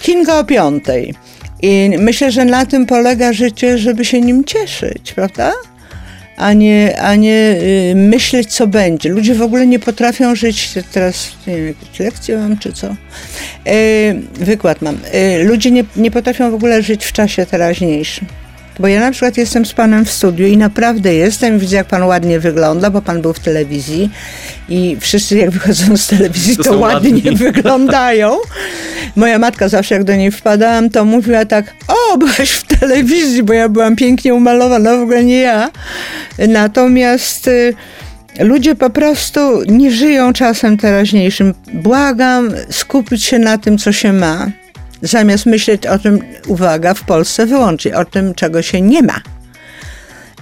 Chinka 0.00 0.38
o 0.38 0.44
piątej. 0.44 1.14
I 1.62 1.90
myślę, 1.98 2.32
że 2.32 2.44
na 2.44 2.66
tym 2.66 2.86
polega 2.86 3.32
życie, 3.32 3.78
żeby 3.78 4.04
się 4.04 4.20
nim 4.20 4.44
cieszyć, 4.44 5.12
prawda? 5.12 5.52
A 6.36 6.52
nie, 6.52 7.00
a 7.00 7.14
nie 7.14 7.56
y, 7.90 7.94
myśleć, 7.96 8.52
co 8.52 8.66
będzie. 8.66 9.08
Ludzie 9.08 9.34
w 9.34 9.42
ogóle 9.42 9.66
nie 9.66 9.78
potrafią 9.78 10.34
żyć, 10.34 10.74
teraz 10.92 11.32
nie 11.46 11.56
wiem, 11.56 11.66
jakieś 11.66 12.00
lekcje 12.00 12.38
mam, 12.38 12.58
czy 12.58 12.72
co, 12.72 12.96
y, 13.66 14.22
wykład 14.34 14.82
mam. 14.82 14.98
Y, 15.14 15.44
ludzie 15.44 15.70
nie, 15.70 15.84
nie 15.96 16.10
potrafią 16.10 16.50
w 16.50 16.54
ogóle 16.54 16.82
żyć 16.82 17.04
w 17.04 17.12
czasie 17.12 17.46
teraźniejszym. 17.46 18.26
Bo 18.78 18.88
ja 18.88 19.00
na 19.00 19.10
przykład 19.10 19.36
jestem 19.36 19.66
z 19.66 19.72
panem 19.72 20.04
w 20.04 20.10
studiu 20.10 20.46
i 20.46 20.56
naprawdę 20.56 21.14
jestem, 21.14 21.58
widzę 21.58 21.76
jak 21.76 21.86
pan 21.86 22.02
ładnie 22.02 22.40
wygląda, 22.40 22.90
bo 22.90 23.02
pan 23.02 23.22
był 23.22 23.32
w 23.32 23.40
telewizji 23.40 24.10
i 24.68 24.96
wszyscy 25.00 25.36
jak 25.36 25.50
wychodzą 25.50 25.96
z 25.96 26.06
telewizji, 26.06 26.56
To 26.56 26.62
to, 26.62 26.78
ładnie 26.78 27.10
ładni. 27.10 27.36
wyglądają. 27.52 28.36
Moja 29.16 29.38
matka 29.38 29.68
zawsze 29.68 29.94
jak 29.94 30.04
do 30.04 30.16
niej 30.16 30.30
wpadałam, 30.30 30.90
to 30.90 31.04
mówiła 31.04 31.44
tak, 31.44 31.74
o, 31.88 32.18
byłaś 32.18 32.50
w 32.50 32.78
telewizji, 32.80 33.42
bo 33.42 33.52
ja 33.52 33.68
byłam 33.68 33.96
pięknie 33.96 34.34
umalowana, 34.34 34.96
w 34.96 35.00
ogóle 35.00 35.24
nie 35.24 35.40
ja. 35.40 35.70
Natomiast 36.48 37.48
y, 37.48 37.74
ludzie 38.40 38.74
po 38.74 38.90
prostu 38.90 39.62
nie 39.68 39.90
żyją 39.90 40.32
czasem 40.32 40.76
teraźniejszym. 40.76 41.54
Błagam 41.72 42.50
skupić 42.70 43.24
się 43.24 43.38
na 43.38 43.58
tym, 43.58 43.78
co 43.78 43.92
się 43.92 44.12
ma, 44.12 44.46
zamiast 45.06 45.46
myśleć 45.46 45.86
o 45.86 45.98
tym, 45.98 46.18
uwaga, 46.46 46.94
w 46.94 47.02
Polsce 47.02 47.46
wyłącznie, 47.46 47.96
o 47.96 48.04
tym, 48.04 48.34
czego 48.34 48.62
się 48.62 48.80
nie 48.80 49.02
ma. 49.02 49.20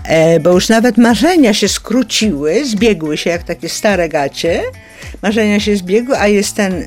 E, 0.05 0.41
bo 0.41 0.53
już 0.53 0.69
nawet 0.69 0.99
marzenia 0.99 1.55
się 1.55 1.69
skróciły, 1.69 2.65
zbiegły 2.65 3.17
się 3.17 3.31
jak 3.31 3.43
takie 3.43 3.69
stare 3.69 4.09
gacie. 4.09 4.62
Marzenia 5.23 5.61
się 5.61 5.77
zbiegły, 5.77 6.19
a 6.19 6.29
jest 6.29 6.57
ten 6.57 6.85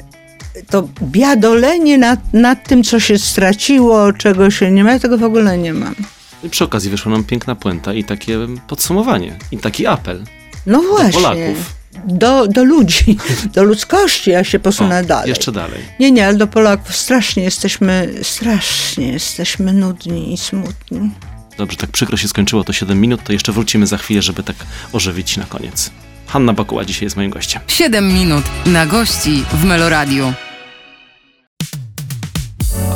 to 0.69 0.89
biadolenie 1.01 1.97
nad, 1.97 2.19
nad 2.34 2.67
tym, 2.67 2.84
co 2.84 2.99
się 2.99 3.17
straciło, 3.17 4.13
czego 4.13 4.51
się 4.51 4.71
nie 4.71 4.84
ma, 4.84 4.91
ja 4.91 4.99
tego 4.99 5.17
w 5.17 5.23
ogóle 5.23 5.57
nie 5.57 5.73
mam. 5.73 5.95
I 6.43 6.49
przy 6.49 6.63
okazji 6.63 6.89
wyszła 6.89 7.11
nam 7.11 7.23
piękna 7.23 7.55
puenta 7.55 7.93
i 7.93 8.03
takie 8.03 8.38
podsumowanie, 8.67 9.36
i 9.51 9.57
taki 9.57 9.88
apel. 9.88 10.23
No 10.65 10.82
właśnie. 10.82 11.21
Polaków. 11.21 11.76
Do, 12.08 12.47
do 12.47 12.64
ludzi, 12.64 13.18
do 13.55 13.64
ludzkości, 13.64 14.30
ja 14.30 14.43
się 14.43 14.60
posunę 14.60 14.99
O, 14.99 15.05
dalej. 15.05 15.30
Jeszcze 15.30 15.51
dalej. 15.51 15.80
Nie, 15.99 16.12
nie, 16.12 16.28
ale 16.28 16.38
do 16.38 16.47
Polaków 16.47 16.95
strasznie 16.95 17.43
jesteśmy, 17.43 18.14
strasznie 18.24 19.08
jesteśmy 19.12 19.74
nudni 19.74 20.34
i 20.34 20.38
smutni. 20.38 21.12
Dobrze, 21.58 21.78
tak 21.78 21.89
przykro 21.89 22.18
się 22.18 22.28
skończyło 22.28 22.64
to 22.64 22.74
7 22.74 23.01
minut, 23.01 23.24
to 23.24 23.34
jeszcze 23.34 23.51
wrócimy 23.51 23.88
za 23.88 23.97
chwilę, 23.97 24.22
żeby 24.22 24.43
tak 24.43 24.55
ożywić 24.93 25.38
na 25.38 25.45
koniec. 25.45 25.91
Hanna 26.28 26.53
Bakuła 26.53 26.86
dzisiaj 26.86 27.03
jest 27.05 27.16
moim 27.16 27.32
gościem. 27.32 27.62
7 27.68 28.14
minut 28.14 28.43
na 28.66 28.86
gości 28.86 29.43
w 29.53 29.64
Meloradiu. 29.64 30.34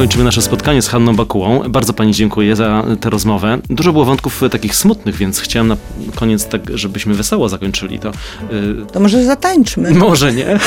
Kończymy 0.02 0.24
nasze 0.24 0.42
spotkanie 0.42 0.82
z 0.82 0.88
Hanną 0.88 1.16
Bakułą. 1.16 1.70
Bardzo 1.70 1.94
Pani 1.94 2.14
dziękuję 2.14 2.56
za 2.56 2.84
tę 3.02 3.10
rozmowę. 3.10 3.60
Dużo 3.70 3.92
było 3.92 4.06
wątków 4.06 4.44
e, 4.44 4.50
takich 4.50 4.76
smutnych, 4.76 5.16
więc 5.16 5.40
chciałem 5.40 5.68
na 5.68 5.78
koniec 6.16 6.46
tak, 6.46 6.62
żebyśmy 6.78 7.14
wesoło 7.14 7.50
zakończyli 7.50 8.00
to. 8.00 8.12
Yy, 8.52 8.86
To 8.94 9.00
może 9.00 9.26
zatańczmy. 9.26 9.92
może 10.08 10.34
nie. 10.34 10.46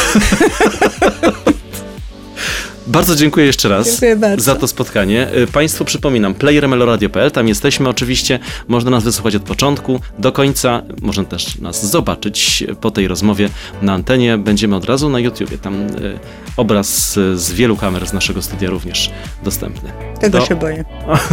Bardzo 2.87 3.17
dziękuję 3.17 3.47
jeszcze 3.47 3.69
raz 3.69 3.91
Dziękuję 3.91 4.17
bardzo. 4.17 4.45
za 4.45 4.55
to 4.55 4.69
spotkanie. 4.69 5.29
Y, 5.37 5.47
Państwu 5.47 5.85
przypominam, 5.85 6.35
playermeloradio.pl, 6.35 7.31
tam 7.31 7.49
jesteśmy 7.49 7.89
oczywiście, 7.89 8.39
można 8.69 8.91
nas 8.91 9.05
wysłuchać 9.05 9.37
od 9.37 9.43
początku 9.43 10.01
do 10.19 10.33
końca, 10.33 10.83
można 11.03 11.25
też 11.25 11.59
nas 11.59 11.91
zobaczyć 11.91 12.65
po 12.81 12.91
tej 12.91 13.09
rozmowie 13.09 13.49
na 13.83 13.93
antenie, 13.93 14.39
będziemy 14.39 14.77
od 14.77 14.85
razu 14.85 15.09
na 15.09 15.21
YouTubie, 15.21 15.59
tam 15.59 15.75
y, 15.75 16.19
obraz 16.57 17.17
y, 17.17 17.39
z 17.39 17.53
wielu 17.53 17.77
kamer 17.77 18.07
z 18.07 18.13
naszego 18.13 18.43
studia 18.43 18.71
również 18.71 19.11
dostępny. 19.43 19.93
Tego 20.21 20.39
do, 20.39 20.47
się 20.47 20.57
boję. 20.57 20.85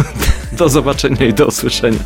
do 0.58 0.68
zobaczenia 0.68 1.26
i 1.26 1.34
do 1.34 1.46
usłyszenia. 1.46 1.98